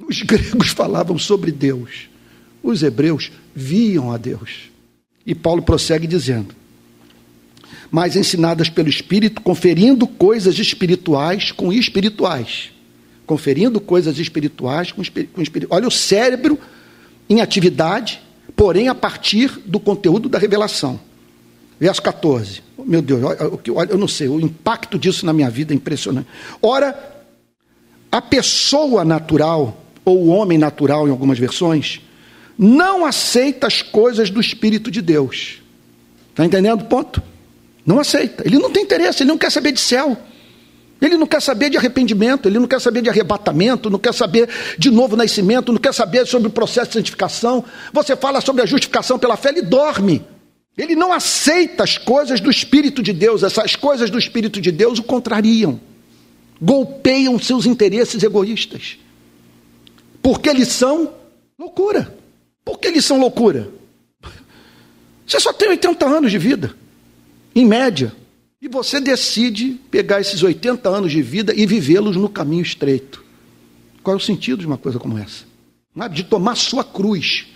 [0.08, 2.08] Os gregos falavam sobre Deus,
[2.62, 4.70] os hebreus viam a Deus.
[5.26, 6.54] E Paulo prossegue dizendo:
[7.96, 12.68] Mas ensinadas pelo Espírito, conferindo coisas espirituais com espirituais.
[13.24, 15.66] Conferindo coisas espirituais com, espirituais.
[15.70, 16.58] Olha o cérebro
[17.26, 18.20] em atividade,
[18.54, 21.00] porém a partir do conteúdo da revelação.
[21.80, 22.62] Verso 14.
[22.84, 23.22] Meu Deus,
[23.64, 26.28] eu não sei, o impacto disso na minha vida é impressionante.
[26.60, 27.24] Ora,
[28.12, 32.02] a pessoa natural, ou o homem natural em algumas versões,
[32.58, 35.62] não aceita as coisas do Espírito de Deus.
[36.28, 37.22] Está entendendo o ponto?
[37.86, 38.42] Não aceita.
[38.44, 40.18] Ele não tem interesse, ele não quer saber de céu.
[41.00, 44.48] Ele não quer saber de arrependimento, ele não quer saber de arrebatamento, não quer saber
[44.78, 47.64] de novo nascimento, não quer saber sobre o processo de santificação.
[47.92, 50.24] Você fala sobre a justificação pela fé, ele dorme.
[50.76, 54.98] Ele não aceita as coisas do Espírito de Deus, essas coisas do Espírito de Deus
[54.98, 55.80] o contrariam,
[56.60, 58.98] golpeiam seus interesses egoístas,
[60.20, 61.14] porque eles são
[61.58, 62.14] loucura.
[62.62, 63.70] Por que eles são loucura?
[65.26, 66.74] Você só tem 80 anos de vida,
[67.56, 68.12] em média,
[68.60, 73.24] e você decide pegar esses 80 anos de vida e vivê-los no caminho estreito.
[74.02, 75.46] Qual é o sentido de uma coisa como essa?
[76.12, 77.46] De tomar sua cruz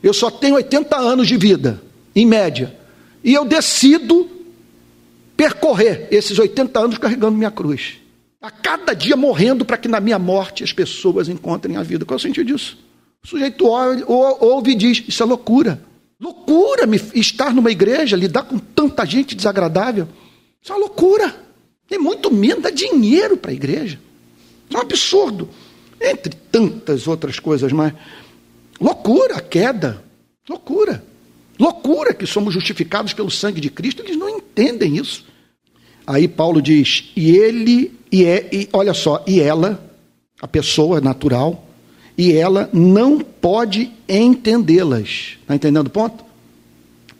[0.00, 1.82] Eu só tenho 80 anos de vida,
[2.14, 2.78] em média.
[3.24, 4.30] E eu decido
[5.36, 7.94] percorrer esses 80 anos carregando minha cruz.
[8.40, 12.04] A cada dia morrendo para que na minha morte as pessoas encontrem a vida.
[12.04, 12.78] Qual é o sentido disso?
[13.24, 15.82] O sujeito ouve e diz: Isso é loucura.
[16.20, 20.08] Loucura me estar numa igreja, lidar com tanta gente desagradável.
[20.60, 21.34] Isso é uma loucura.
[21.88, 24.00] Tem muito menos dar dinheiro para a igreja.
[24.68, 25.48] Isso é um absurdo.
[26.00, 27.92] Entre tantas outras coisas mais.
[28.80, 30.02] Loucura, queda.
[30.48, 31.04] Loucura.
[31.58, 34.02] Loucura que somos justificados pelo sangue de Cristo.
[34.02, 35.24] Eles não entendem isso.
[36.06, 39.92] Aí Paulo diz: e ele, e, é, e olha só, e ela,
[40.40, 41.67] a pessoa natural,
[42.18, 45.38] e ela não pode entendê-las.
[45.40, 46.24] Está entendendo o ponto?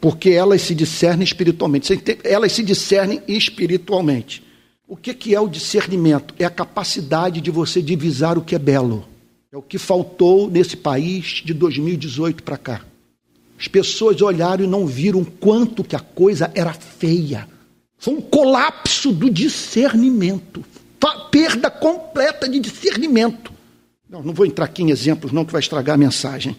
[0.01, 1.97] Porque elas se discernem espiritualmente.
[2.21, 4.43] Elas se discernem espiritualmente.
[4.85, 6.35] O que, que é o discernimento?
[6.37, 9.07] É a capacidade de você divisar o que é belo.
[9.53, 12.81] É o que faltou nesse país de 2018 para cá.
[13.57, 17.47] As pessoas olharam e não viram quanto que a coisa era feia.
[17.97, 20.63] Foi um colapso do discernimento.
[21.31, 23.58] Perda completa de discernimento.
[24.09, 26.57] Não, não vou entrar aqui em exemplos, não, que vai estragar a mensagem.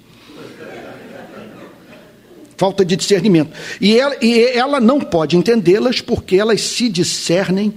[2.56, 3.50] Falta de discernimento.
[3.80, 7.74] E ela, e ela não pode entendê-las porque elas se discernem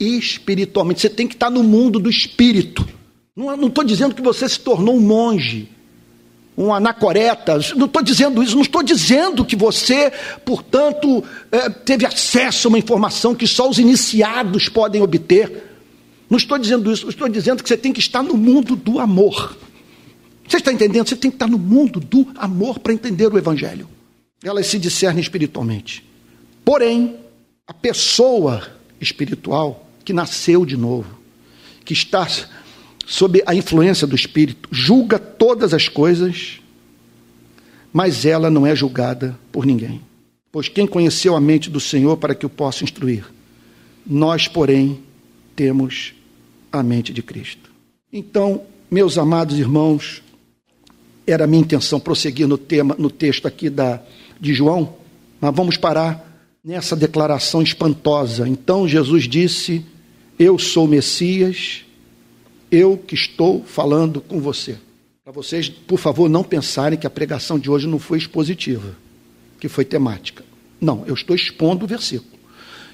[0.00, 1.02] espiritualmente.
[1.02, 2.88] Você tem que estar no mundo do espírito.
[3.36, 5.68] Não estou dizendo que você se tornou um monge,
[6.56, 7.58] um anacoreta.
[7.76, 8.54] Não estou dizendo isso.
[8.54, 10.10] Não estou dizendo que você,
[10.42, 15.71] portanto, é, teve acesso a uma informação que só os iniciados podem obter.
[16.32, 17.10] Não estou dizendo isso.
[17.10, 19.54] Estou dizendo que você tem que estar no mundo do amor.
[20.48, 21.06] Você está entendendo?
[21.06, 23.86] Você tem que estar no mundo do amor para entender o Evangelho.
[24.42, 26.02] Elas se discernem espiritualmente.
[26.64, 27.16] Porém,
[27.66, 28.66] a pessoa
[28.98, 31.18] espiritual que nasceu de novo,
[31.84, 32.26] que está
[33.06, 36.60] sob a influência do Espírito, julga todas as coisas,
[37.92, 40.00] mas ela não é julgada por ninguém.
[40.50, 43.22] Pois quem conheceu a mente do Senhor para que o possa instruir?
[44.06, 44.98] Nós, porém,
[45.54, 46.14] temos
[46.72, 47.70] a mente de Cristo.
[48.12, 50.22] Então, meus amados irmãos,
[51.26, 54.02] era minha intenção prosseguir no tema, no texto aqui da,
[54.40, 54.96] de João,
[55.40, 56.32] mas vamos parar
[56.64, 58.48] nessa declaração espantosa.
[58.48, 59.84] Então Jesus disse:
[60.38, 61.84] Eu sou Messias,
[62.70, 64.76] eu que estou falando com você.
[65.24, 68.96] Para vocês, por favor, não pensarem que a pregação de hoje não foi expositiva,
[69.60, 70.44] que foi temática.
[70.80, 72.32] Não, eu estou expondo o versículo.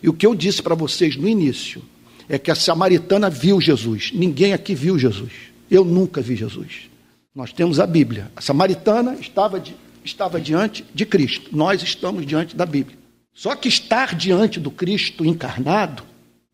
[0.03, 1.83] E o que eu disse para vocês no início
[2.29, 4.11] é que a samaritana viu Jesus.
[4.13, 5.33] Ninguém aqui viu Jesus.
[5.71, 6.89] Eu nunca vi Jesus.
[7.35, 8.31] Nós temos a Bíblia.
[8.37, 9.75] A samaritana estava, de,
[10.05, 11.51] estava diante de Cristo.
[11.57, 12.99] Nós estamos diante da Bíblia.
[13.33, 16.03] Só que estar diante do Cristo encarnado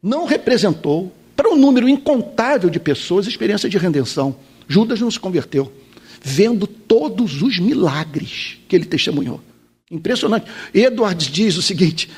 [0.03, 4.37] não representou para um número incontável de pessoas experiência de redenção.
[4.69, 5.73] Judas não se converteu,
[6.23, 9.41] vendo todos os milagres que ele testemunhou.
[9.91, 10.47] Impressionante.
[10.73, 12.11] Edwards diz o seguinte: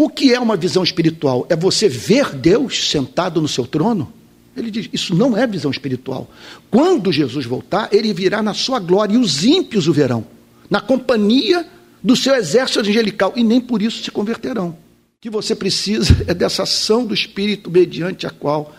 [0.00, 1.44] o que é uma visão espiritual?
[1.50, 4.12] É você ver Deus sentado no seu trono?
[4.56, 6.30] Ele diz: Isso não é visão espiritual.
[6.70, 10.24] Quando Jesus voltar, ele virá na sua glória e os ímpios o verão,
[10.70, 11.66] na companhia
[12.00, 14.68] do seu exército angelical, e nem por isso se converterão.
[14.68, 14.76] O
[15.20, 18.72] que você precisa é dessa ação do Espírito mediante a qual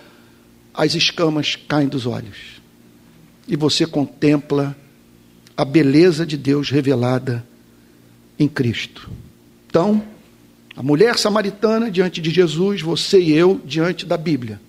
[0.74, 2.62] as escamas caem dos olhos.
[3.46, 4.74] E você contempla
[5.58, 7.46] a beleza de Deus revelada
[8.40, 9.10] em Cristo.
[9.68, 10.02] Então,
[10.80, 14.62] a mulher samaritana diante de Jesus, você e eu diante da Bíblia.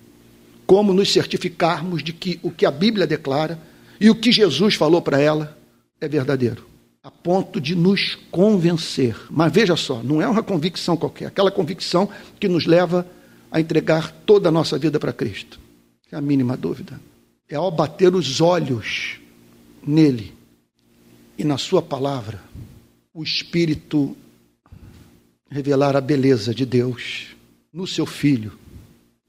[0.65, 3.57] Como nos certificarmos de que o que a Bíblia declara
[3.97, 5.57] e o que Jesus falou para ela
[6.01, 6.65] é verdadeiro,
[7.01, 9.15] a ponto de nos convencer.
[9.29, 13.07] Mas veja só, não é uma convicção qualquer, aquela convicção que nos leva
[13.49, 15.61] a entregar toda a nossa vida para Cristo.
[16.11, 16.99] É a mínima dúvida.
[17.47, 19.17] É ao bater os olhos
[19.81, 20.33] nele
[21.37, 22.41] e na sua palavra,
[23.13, 24.13] o Espírito
[25.51, 27.35] revelar a beleza de Deus
[27.73, 28.53] no seu filho,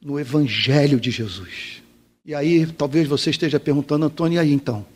[0.00, 1.82] no evangelho de Jesus.
[2.24, 4.86] E aí, talvez você esteja perguntando, Antônio, e aí então?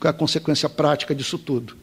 [0.00, 1.76] Qual é a consequência prática disso tudo?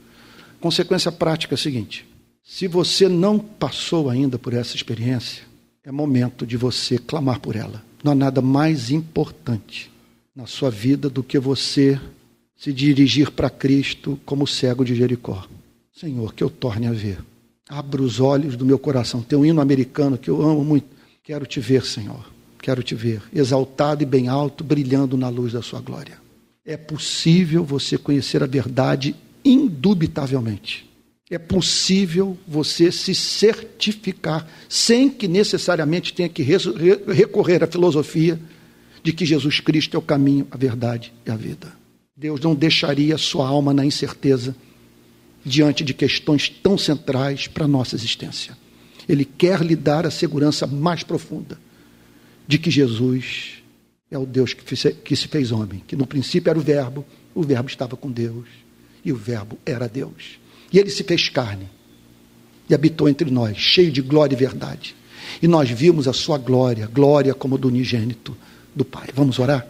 [0.60, 2.06] Consequência prática é a seguinte:
[2.44, 5.44] se você não passou ainda por essa experiência,
[5.84, 7.84] é momento de você clamar por ela.
[8.04, 9.92] Não há nada mais importante
[10.36, 12.00] na sua vida do que você
[12.56, 15.48] se dirigir para Cristo como cego de Jericó.
[15.94, 17.20] Senhor, que eu torne a ver.
[17.72, 19.22] Abra os olhos do meu coração.
[19.22, 20.88] Tem um hino americano que eu amo muito.
[21.24, 22.30] Quero te ver, Senhor.
[22.62, 26.20] Quero te ver, exaltado e bem alto, brilhando na luz da sua glória.
[26.66, 30.86] É possível você conhecer a verdade indubitavelmente.
[31.30, 38.38] É possível você se certificar, sem que necessariamente tenha que recorrer à filosofia
[39.02, 41.72] de que Jesus Cristo é o caminho, a verdade e a vida.
[42.18, 44.54] Deus não deixaria sua alma na incerteza
[45.44, 48.58] diante de questões tão centrais para a nossa existência.
[49.08, 51.60] Ele quer lhe dar a segurança mais profunda
[52.48, 53.62] de que Jesus
[54.10, 57.70] é o Deus que se fez homem, que no princípio era o Verbo, o Verbo
[57.70, 58.46] estava com Deus
[59.04, 60.40] e o Verbo era Deus.
[60.72, 61.70] E ele se fez carne
[62.70, 64.96] e habitou entre nós, cheio de glória e verdade.
[65.42, 68.36] E nós vimos a sua glória, glória como do unigênito
[68.76, 69.10] do Pai.
[69.14, 69.66] Vamos orar?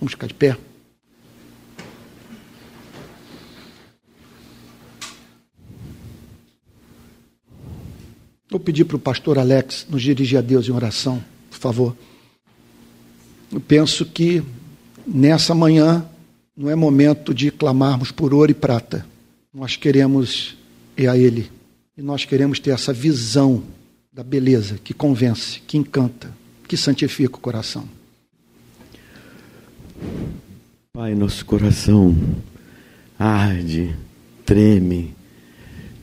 [0.00, 0.56] Vamos ficar de pé?
[8.50, 11.96] Vou pedir para o pastor Alex nos dirigir a Deus em oração, por favor.
[13.52, 14.42] Eu penso que
[15.06, 16.04] nessa manhã
[16.56, 19.06] não é momento de clamarmos por ouro e prata.
[19.54, 20.56] Nós queremos
[20.96, 21.50] é a Ele.
[21.96, 23.62] E nós queremos ter essa visão
[24.12, 26.30] da beleza que convence, que encanta,
[26.66, 27.88] que santifica o coração.
[30.92, 32.16] Pai, nosso coração
[33.18, 33.94] arde,
[34.44, 35.14] treme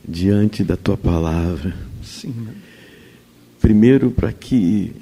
[0.07, 1.86] diante da tua palavra.
[2.21, 2.33] Sim.
[3.59, 4.93] Primeiro, para que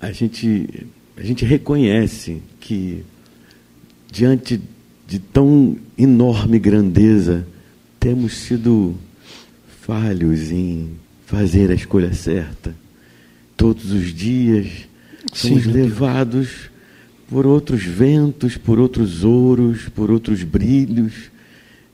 [0.00, 3.04] a gente, a gente reconhece que
[4.10, 4.60] diante
[5.06, 7.46] de tão enorme grandeza,
[7.98, 8.94] temos sido
[9.82, 10.90] falhos em
[11.26, 12.74] fazer a escolha certa.
[13.56, 14.68] Todos os dias
[15.32, 16.70] somos Sim, levados
[17.28, 21.30] por outros ventos, por outros ouros, por outros brilhos,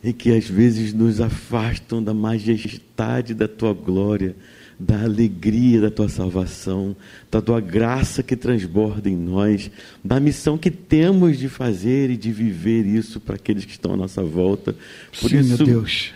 [0.03, 4.37] e que às vezes nos afastam da majestade da tua glória,
[4.79, 6.95] da alegria da tua salvação,
[7.31, 9.71] da tua graça que transborda em nós,
[10.05, 13.97] da missão que temos de fazer e de viver isso para aqueles que estão à
[13.97, 14.77] nossa volta.
[15.21, 16.13] Por Sim, isso, meu Deus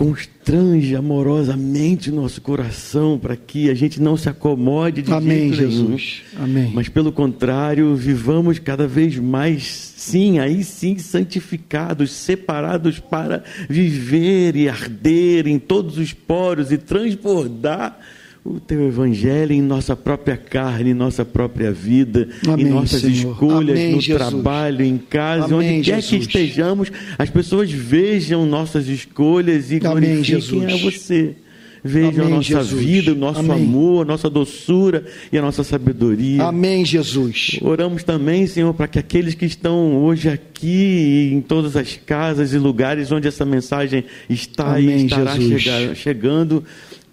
[0.00, 6.22] constrange amorosamente nosso coração para que a gente não se acomode de Amém, Jesus.
[6.38, 6.72] Amém.
[6.74, 14.70] Mas pelo contrário, vivamos cada vez mais, sim, aí sim, santificados, separados para viver e
[14.70, 17.98] arder em todos os poros e transbordar
[18.44, 23.32] o teu evangelho em nossa própria carne, em nossa própria vida, Amém, em nossas Senhor.
[23.32, 24.28] escolhas, Amém, no Jesus.
[24.30, 26.22] trabalho, em casa, Amém, onde quer que Jesus.
[26.26, 31.34] estejamos, as pessoas vejam nossas escolhas e Amém, glorifiquem a você.
[31.82, 32.84] Vejam a nossa Jesus.
[32.84, 36.42] vida, o nosso amor, a nossa doçura e a nossa sabedoria.
[36.44, 37.58] Amém, Jesus.
[37.62, 42.58] Oramos também, Senhor, para que aqueles que estão hoje aqui, em todas as casas e
[42.58, 45.62] lugares onde essa mensagem está e estará Jesus.
[45.62, 46.62] chega- chegando,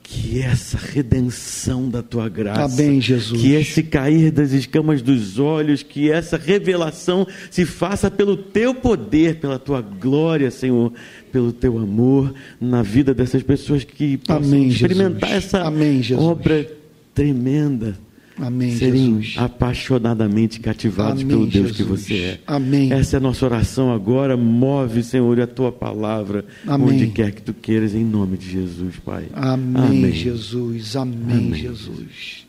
[0.09, 3.41] que essa redenção da tua graça, Amém, Jesus.
[3.41, 9.35] que esse cair das escamas dos olhos, que essa revelação se faça pelo teu poder,
[9.35, 10.93] pela tua glória, Senhor,
[11.29, 15.45] pelo teu amor na vida dessas pessoas que possam Amém, experimentar Jesus.
[15.45, 16.71] essa Amém, obra
[17.13, 18.06] tremenda
[18.39, 19.35] Amém, serem Jesus.
[19.37, 22.01] apaixonadamente cativados Amém, pelo Deus que Jesus.
[22.01, 22.39] você é.
[22.45, 22.91] Amém.
[22.93, 24.37] Essa é a nossa oração agora.
[24.37, 26.87] Move, Senhor, a tua palavra Amém.
[26.87, 29.25] onde quer que tu queiras, em nome de Jesus, Pai.
[29.33, 30.95] Amém, Jesus.
[30.95, 31.15] Amém,
[31.47, 32.45] Amém, Jesus.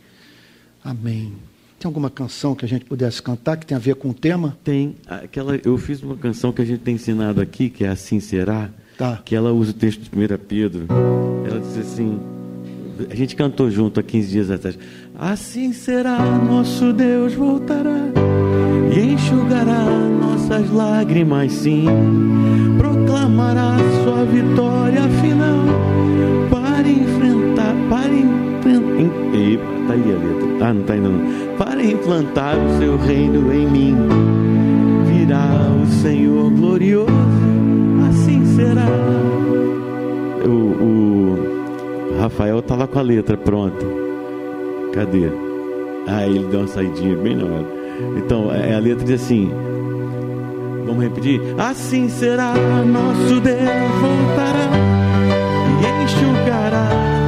[0.84, 1.32] Amém.
[1.78, 4.58] Tem alguma canção que a gente pudesse cantar que tem a ver com o tema?
[4.64, 8.18] Tem aquela, eu fiz uma canção que a gente tem ensinado aqui, que é Assim
[8.20, 9.22] Será, Tá.
[9.24, 10.86] que ela usa o texto de 1 Pedro.
[11.48, 12.18] Ela diz assim,
[13.10, 14.78] a gente cantou junto há 15 dias atrás.
[15.18, 17.98] Assim será, nosso Deus voltará
[18.94, 19.84] e enxugará
[20.20, 21.86] nossas lágrimas, sim.
[22.78, 25.64] Proclamará sua vitória final
[26.50, 28.38] para enfrentar, para enfrentar.
[29.88, 30.66] Tá aí a letra.
[30.66, 31.56] Ah, não tá não.
[31.56, 33.96] Para implantar o seu reino em mim.
[35.06, 35.48] Virá
[35.82, 37.10] o Senhor glorioso,
[38.08, 38.86] assim será.
[40.44, 40.97] O, o
[42.38, 43.84] Rafael tá lá com a letra pronta.
[44.94, 45.28] Cadê?
[46.06, 47.66] Ah, ele deu uma saidinha bem na hora.
[48.16, 49.50] Então, é, a letra diz assim:
[50.86, 51.40] Vamos repetir?
[51.58, 53.58] Assim será, nosso Deus
[54.00, 54.70] voltará
[55.82, 57.27] e enxugará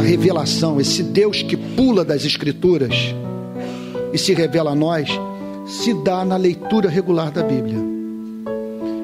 [0.00, 3.14] essa revelação, esse Deus que pula das Escrituras
[4.12, 5.08] e se revela a nós,
[5.66, 7.78] se dá na leitura regular da Bíblia.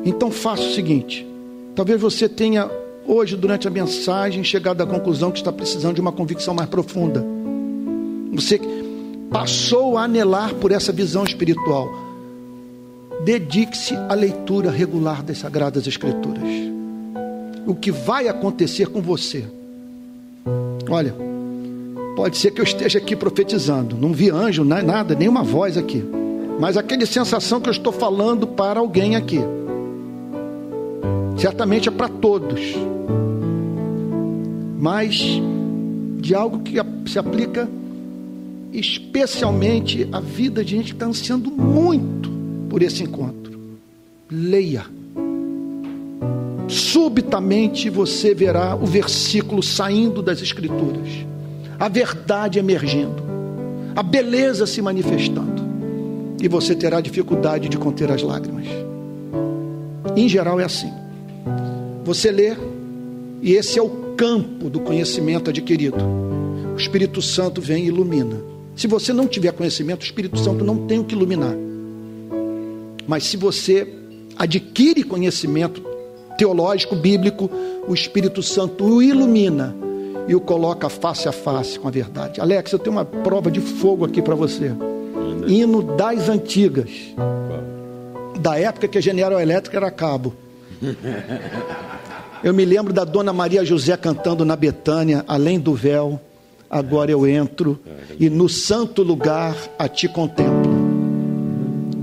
[0.04, 1.26] Então faça o seguinte:
[1.74, 2.70] talvez você tenha
[3.06, 7.24] hoje, durante a mensagem, chegado à conclusão que está precisando de uma convicção mais profunda.
[8.32, 8.60] Você
[9.30, 11.88] passou a anelar por essa visão espiritual.
[13.24, 16.48] Dedique-se à leitura regular das Sagradas Escrituras.
[17.66, 19.44] O que vai acontecer com você?
[20.88, 21.14] Olha,
[22.14, 25.76] pode ser que eu esteja aqui profetizando, não vi anjo, não é nada, nenhuma voz
[25.76, 26.04] aqui,
[26.60, 29.40] mas aquela sensação que eu estou falando para alguém aqui,
[31.36, 32.60] certamente é para todos,
[34.78, 35.40] mas
[36.18, 36.76] de algo que
[37.10, 37.68] se aplica
[38.72, 42.30] especialmente a vida de gente que está ansiando muito
[42.68, 43.58] por esse encontro.
[44.30, 44.95] Leia.
[46.68, 51.08] Subitamente você verá o versículo saindo das Escrituras,
[51.78, 53.22] a verdade emergindo,
[53.94, 55.62] a beleza se manifestando,
[56.42, 58.66] e você terá dificuldade de conter as lágrimas.
[60.16, 60.92] Em geral é assim.
[62.04, 62.56] Você lê,
[63.42, 65.98] e esse é o campo do conhecimento adquirido.
[66.74, 70.86] O Espírito Santo vem e ilumina se você não tiver conhecimento, o Espírito Santo não
[70.86, 71.56] tem o que iluminar.
[73.08, 73.88] Mas se você
[74.36, 75.82] adquire conhecimento
[76.36, 77.50] teológico, bíblico,
[77.86, 79.74] o Espírito Santo o ilumina
[80.28, 82.40] e o coloca face a face com a verdade.
[82.40, 84.72] Alex, eu tenho uma prova de fogo aqui para você.
[85.46, 86.90] Hino das antigas.
[88.40, 90.34] Da época que a General Elétrica era cabo.
[92.44, 96.20] Eu me lembro da Dona Maria José cantando na Betânia, além do véu
[96.70, 97.78] agora eu entro
[98.18, 100.76] e no santo lugar a ti contemplo.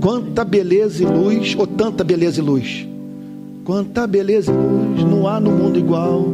[0.00, 2.86] Quanta beleza e luz, ou tanta beleza e luz.
[3.64, 6.26] Quanta beleza e luz, não há no mundo igual.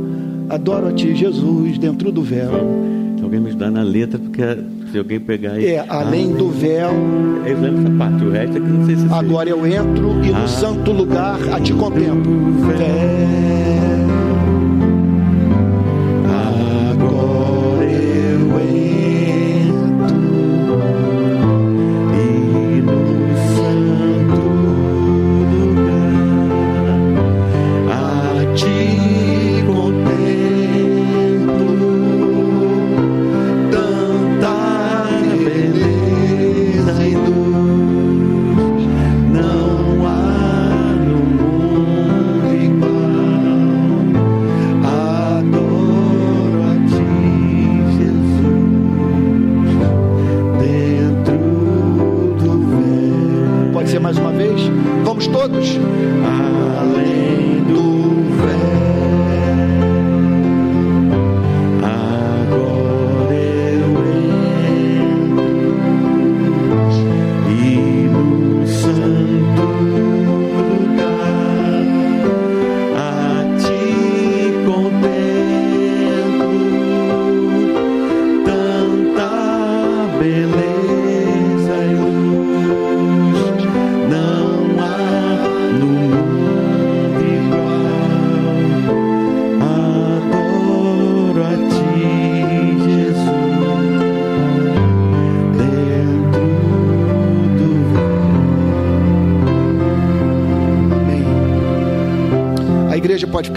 [0.48, 2.50] Adoro a ti, Jesus, dentro do véu.
[3.16, 4.42] Se alguém me ajudar na letra, porque
[4.90, 5.66] se alguém pegar aí.
[5.66, 6.90] É, além ah, do véu.
[7.46, 9.06] Eu lembro essa parte, o resto é que não sei se.
[9.12, 12.32] Agora eu entro e no ah, santo lugar a ti contemplo.
[12.76, 14.29] Véu.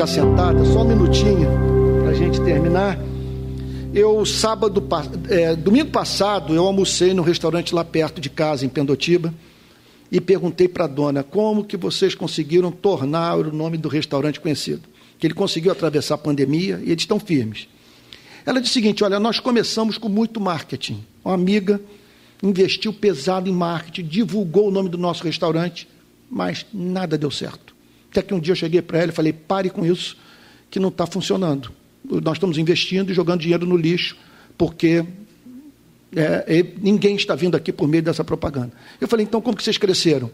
[0.04, 1.50] Ficar sentada, só um minutinho
[2.02, 3.00] para a gente terminar.
[3.94, 4.84] Eu, sábado,
[5.30, 9.34] é, domingo passado, eu almocei no restaurante lá perto de casa, em Pendotiba,
[10.12, 14.82] e perguntei para a dona como que vocês conseguiram tornar o nome do restaurante conhecido.
[15.18, 17.68] Que ele conseguiu atravessar a pandemia e eles estão firmes.
[18.46, 21.04] Ela disse o seguinte: olha, nós começamos com muito marketing.
[21.24, 21.80] Uma amiga
[22.42, 25.88] investiu pesado em marketing, divulgou o nome do nosso restaurante,
[26.30, 27.73] mas nada deu certo.
[28.14, 30.16] Até que um dia eu cheguei para ela e falei: pare com isso,
[30.70, 31.72] que não está funcionando.
[32.06, 34.16] Nós estamos investindo e jogando dinheiro no lixo,
[34.56, 35.04] porque
[36.16, 38.72] é, ninguém está vindo aqui por meio dessa propaganda.
[39.02, 40.30] Eu falei, então como que vocês cresceram?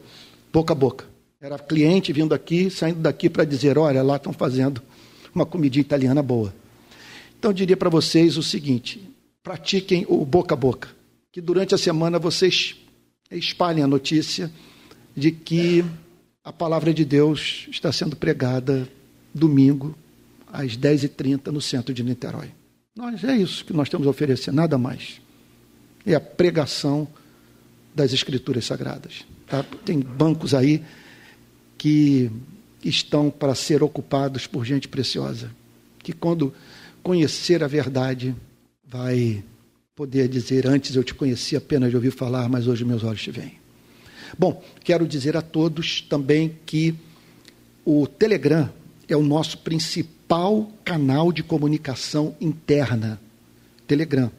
[0.51, 1.05] Boca a boca.
[1.39, 4.81] Era cliente vindo aqui, saindo daqui para dizer, olha, lá estão fazendo
[5.33, 6.53] uma comidinha italiana boa.
[7.37, 9.01] Então eu diria para vocês o seguinte:
[9.41, 10.89] pratiquem o boca a boca.
[11.31, 12.75] Que durante a semana vocês
[13.31, 14.51] espalhem a notícia
[15.15, 15.85] de que
[16.43, 18.87] a palavra de Deus está sendo pregada
[19.33, 19.95] domingo,
[20.51, 22.51] às 10h30, no centro de Niterói.
[22.95, 25.21] Nós, é isso que nós temos a oferecer, nada mais.
[26.05, 27.07] É a pregação
[27.93, 29.25] das Escrituras Sagradas.
[29.47, 29.63] Tá?
[29.85, 30.83] Tem bancos aí
[31.77, 32.31] que
[32.83, 35.51] estão para ser ocupados por gente preciosa,
[35.99, 36.53] que quando
[37.03, 38.35] conhecer a verdade
[38.87, 39.43] vai
[39.95, 43.31] poder dizer: Antes eu te conheci apenas de ouvir falar, mas hoje meus olhos te
[43.31, 43.58] veem.
[44.37, 46.95] Bom, quero dizer a todos também que
[47.85, 48.69] o Telegram
[49.07, 53.19] é o nosso principal canal de comunicação interna.
[53.87, 54.31] Telegram.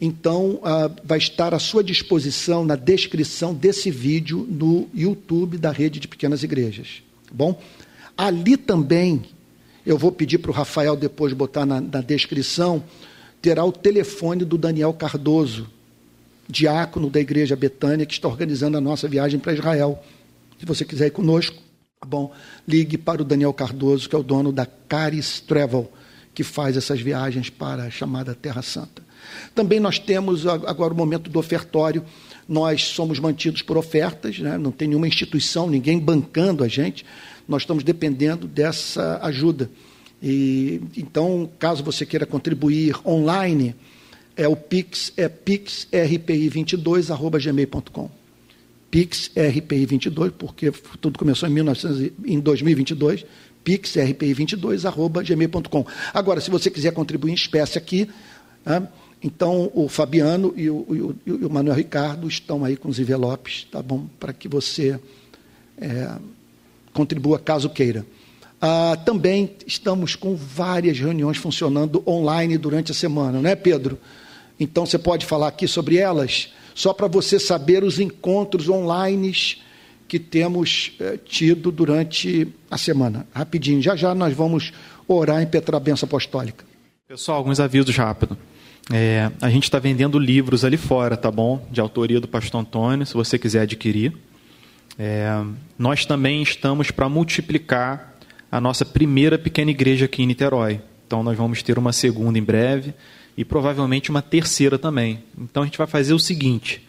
[0.00, 6.00] Então, uh, vai estar à sua disposição na descrição desse vídeo no YouTube da Rede
[6.00, 7.02] de Pequenas Igrejas.
[7.26, 7.60] Tá bom?
[8.16, 9.22] Ali também,
[9.86, 12.82] eu vou pedir para o Rafael depois botar na, na descrição,
[13.40, 15.68] terá o telefone do Daniel Cardoso,
[16.48, 20.02] diácono da Igreja Betânia, que está organizando a nossa viagem para Israel.
[20.58, 21.56] Se você quiser ir conosco,
[22.00, 22.32] tá bom,
[22.66, 25.90] ligue para o Daniel Cardoso, que é o dono da Caris Travel,
[26.34, 29.02] que faz essas viagens para a chamada Terra Santa.
[29.54, 32.04] Também nós temos agora o momento do ofertório.
[32.48, 34.58] Nós somos mantidos por ofertas, né?
[34.58, 37.04] não tem nenhuma instituição, ninguém bancando a gente.
[37.46, 39.70] Nós estamos dependendo dessa ajuda.
[40.22, 43.74] E, então, caso você queira contribuir online,
[44.36, 48.10] é o Pix, é pixrpi22.gmail.com.
[48.90, 53.24] PixRPI22, porque tudo começou em, 1900, em 2022,
[53.64, 55.86] pixrpi22.gmail.com.
[56.12, 58.06] Agora, se você quiser contribuir em espécie aqui,
[58.64, 58.86] né,
[59.22, 63.80] então, o Fabiano e o, e o, Manuel Ricardo estão aí com os envelopes, tá
[63.80, 64.06] bom?
[64.18, 64.98] Para que você
[65.78, 66.10] é,
[66.92, 68.04] contribua caso queira.
[68.60, 73.96] Ah, também estamos com várias reuniões funcionando online durante a semana, não é, Pedro?
[74.58, 79.32] Então, você pode falar aqui sobre elas, só para você saber os encontros online
[80.12, 83.26] que temos é, tido durante a semana.
[83.34, 84.72] Rapidinho, já já nós vamos
[85.08, 86.64] orar em Petra Benção Apostólica.
[87.08, 88.36] Pessoal, alguns avisos rápidos.
[88.92, 91.66] É, a gente está vendendo livros ali fora, tá bom?
[91.70, 94.12] De autoria do pastor Antônio, se você quiser adquirir.
[94.98, 95.30] É,
[95.78, 98.14] nós também estamos para multiplicar
[98.50, 100.80] a nossa primeira pequena igreja aqui em Niterói.
[101.06, 102.92] Então nós vamos ter uma segunda em breve
[103.36, 105.22] e provavelmente uma terceira também.
[105.38, 106.86] Então a gente vai fazer o seguinte: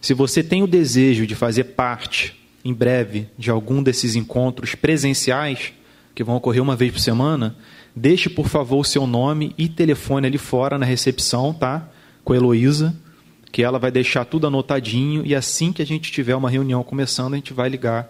[0.00, 5.72] se você tem o desejo de fazer parte em breve de algum desses encontros presenciais,
[6.14, 7.56] que vão ocorrer uma vez por semana,
[7.94, 11.88] Deixe, por favor, o seu nome e telefone ali fora na recepção, tá?
[12.24, 12.96] Com a Heloísa,
[13.50, 17.34] que ela vai deixar tudo anotadinho e assim que a gente tiver uma reunião começando,
[17.34, 18.08] a gente vai ligar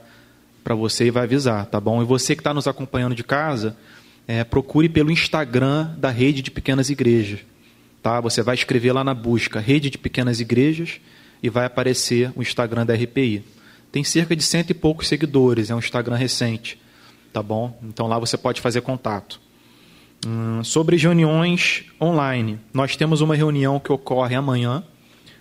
[0.63, 2.01] para você e vai avisar, tá bom?
[2.01, 3.77] E você que está nos acompanhando de casa,
[4.29, 7.41] é, procure pelo Instagram da Rede de Pequenas Igrejas,
[8.03, 8.21] tá?
[8.21, 11.01] Você vai escrever lá na busca Rede de Pequenas Igrejas
[11.43, 13.45] e vai aparecer o Instagram da RPI.
[13.91, 16.81] Tem cerca de cento e poucos seguidores, é um Instagram recente,
[17.33, 17.79] tá bom?
[17.83, 19.41] Então lá você pode fazer contato.
[20.27, 24.83] Hum, sobre reuniões online, nós temos uma reunião que ocorre amanhã,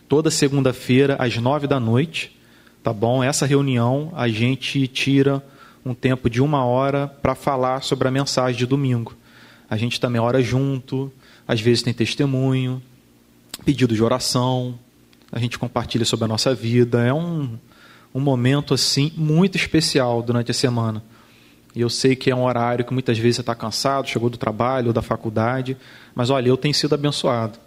[0.09, 2.37] toda segunda-feira, às nove da noite.
[2.83, 3.23] Tá bom?
[3.23, 5.43] Essa reunião a gente tira
[5.85, 9.15] um tempo de uma hora para falar sobre a mensagem de domingo.
[9.69, 11.13] A gente também ora junto,
[11.51, 12.81] às vezes tem testemunho,
[13.65, 14.79] pedido de oração,
[15.29, 17.05] a gente compartilha sobre a nossa vida.
[17.05, 17.59] É um,
[18.15, 21.03] um momento assim muito especial durante a semana.
[21.75, 24.37] E eu sei que é um horário que muitas vezes você está cansado, chegou do
[24.37, 25.75] trabalho ou da faculdade,
[26.15, 27.59] mas olha, eu tenho sido abençoado.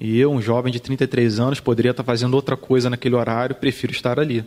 [0.00, 3.92] E eu, um jovem de 33 anos, poderia estar fazendo outra coisa naquele horário, prefiro
[3.92, 4.44] estar ali.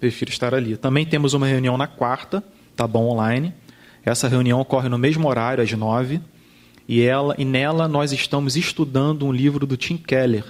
[0.00, 0.78] Prefiro estar ali.
[0.78, 2.42] Também temos uma reunião na quarta,
[2.74, 3.52] tá bom, online.
[4.02, 6.18] Essa reunião ocorre no mesmo horário, às nove,
[6.90, 10.44] e, ela, e nela nós estamos estudando um livro do Tim Keller,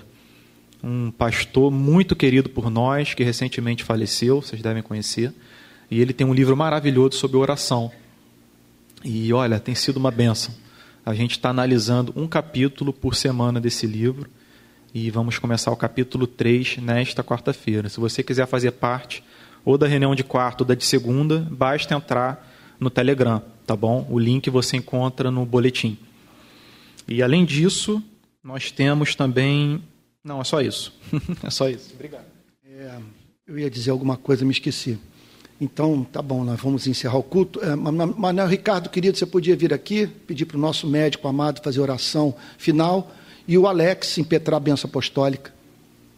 [0.83, 5.35] um pastor muito querido por nós, que recentemente faleceu, vocês devem conhecer.
[5.91, 7.93] E ele tem um livro maravilhoso sobre oração.
[9.05, 10.55] E olha, tem sido uma benção.
[11.05, 14.27] A gente está analisando um capítulo por semana desse livro.
[14.95, 17.91] E vamos começar o capítulo 3 nesta quarta-feira.
[17.91, 19.23] Se você quiser fazer parte
[19.63, 22.51] ou da reunião de quarta ou da de segunda, basta entrar
[22.81, 24.07] no Telegram, tá bom?
[24.09, 25.99] O link você encontra no boletim.
[27.09, 28.03] E além disso,
[28.43, 29.83] nós temos também.
[30.25, 30.93] Não, é só isso.
[31.43, 31.93] é só isso.
[31.95, 32.25] Obrigado.
[32.65, 32.99] É,
[33.47, 34.99] eu ia dizer alguma coisa, me esqueci.
[35.61, 37.63] Então, tá bom, nós vamos encerrar o culto.
[37.63, 41.81] É, Manuel Ricardo, querido, você podia vir aqui, pedir para o nosso médico amado fazer
[41.81, 43.13] oração final,
[43.47, 45.53] e o Alex impetrar a benção apostólica.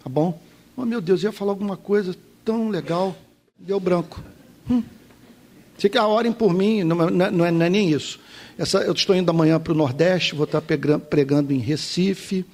[0.03, 0.41] Tá bom?
[0.77, 2.15] Oh, meu Deus, eu ia falar alguma coisa
[2.45, 3.17] tão legal.
[3.59, 4.23] Deu branco.
[4.71, 4.83] Hum.
[5.83, 8.21] Se que orem por mim, não, não, é, não é nem isso.
[8.57, 12.47] Essa, eu estou indo amanhã para o Nordeste, vou estar pregando em Recife,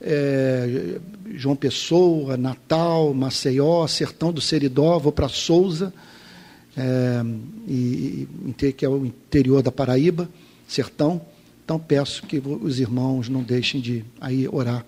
[0.00, 0.98] é,
[1.36, 5.94] João Pessoa, Natal, Maceió, Sertão do Seridó, vou para Souza,
[6.76, 7.22] é,
[7.68, 8.26] e,
[8.76, 10.28] que é o interior da Paraíba,
[10.66, 11.20] Sertão.
[11.64, 14.84] Então peço que os irmãos não deixem de aí orar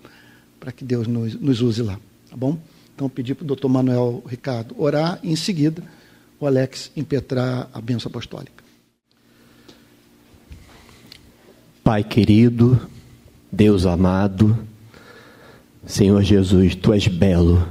[0.59, 1.97] para que Deus nos, nos use lá,
[2.29, 2.57] tá bom?
[2.93, 5.81] Então pedi para o doutor Manuel Ricardo orar e em seguida
[6.41, 8.63] o Alex impetrar a bênção apostólica.
[11.83, 12.81] Pai querido,
[13.51, 14.57] Deus amado,
[15.85, 17.67] Senhor Jesus, Tu és belo,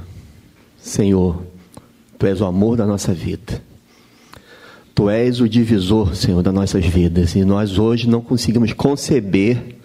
[0.79, 1.45] Senhor,
[2.17, 3.61] Tu és o amor da nossa vida.
[4.95, 7.35] Tu és o divisor, Senhor, das nossas vidas.
[7.35, 9.79] E nós hoje não conseguimos conceber,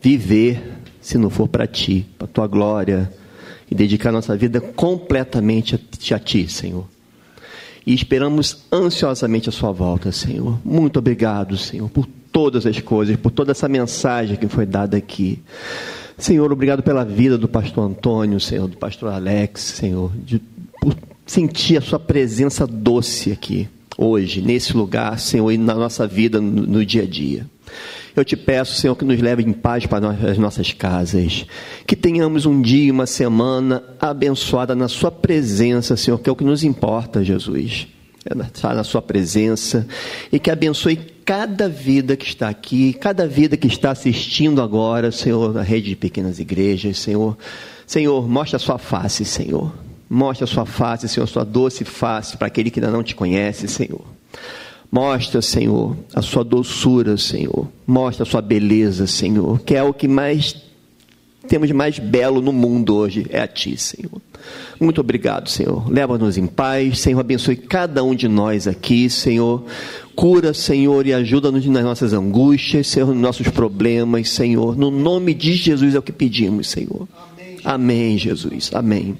[0.00, 3.12] viver, se não for para Ti, para Tua glória,
[3.70, 5.76] e dedicar nossa vida completamente
[6.12, 6.91] a Ti, Senhor.
[7.86, 10.58] E esperamos ansiosamente a Sua volta, Senhor.
[10.64, 15.40] Muito obrigado, Senhor, por todas as coisas, por toda essa mensagem que foi dada aqui.
[16.16, 20.40] Senhor, obrigado pela vida do pastor Antônio, Senhor, do pastor Alex, Senhor, de,
[20.80, 20.96] por
[21.26, 23.68] sentir a sua presença doce aqui,
[23.98, 27.46] hoje, nesse lugar, Senhor, e na nossa vida, no, no dia a dia.
[28.14, 31.46] Eu te peço, Senhor, que nos leve em paz para as nossas casas.
[31.86, 36.44] Que tenhamos um dia, uma semana abençoada na Sua presença, Senhor, que é o que
[36.44, 37.86] nos importa, Jesus.
[38.24, 39.86] É estar na Sua presença
[40.30, 45.52] e que abençoe cada vida que está aqui, cada vida que está assistindo agora, Senhor,
[45.54, 47.36] na rede de pequenas igrejas, Senhor.
[47.86, 49.72] Senhor, mostra a sua face, Senhor.
[50.08, 53.66] Mostra a sua face, Senhor, sua doce face para aquele que ainda não te conhece,
[53.68, 54.04] Senhor.
[54.92, 57.66] Mostra, Senhor, a sua doçura, Senhor.
[57.86, 60.54] Mostra a sua beleza, Senhor, que é o que mais
[61.48, 64.20] temos de mais belo no mundo hoje, é a Ti, Senhor.
[64.78, 65.90] Muito obrigado, Senhor.
[65.90, 67.20] Leva-nos em paz, Senhor.
[67.20, 69.64] Abençoe cada um de nós aqui, Senhor.
[70.14, 74.76] Cura, Senhor, e ajuda-nos nas nossas angústias, Senhor, nos nossos problemas, Senhor.
[74.76, 77.08] No nome de Jesus é o que pedimos, Senhor.
[77.64, 78.70] Amém, Jesus.
[78.74, 79.16] Amém.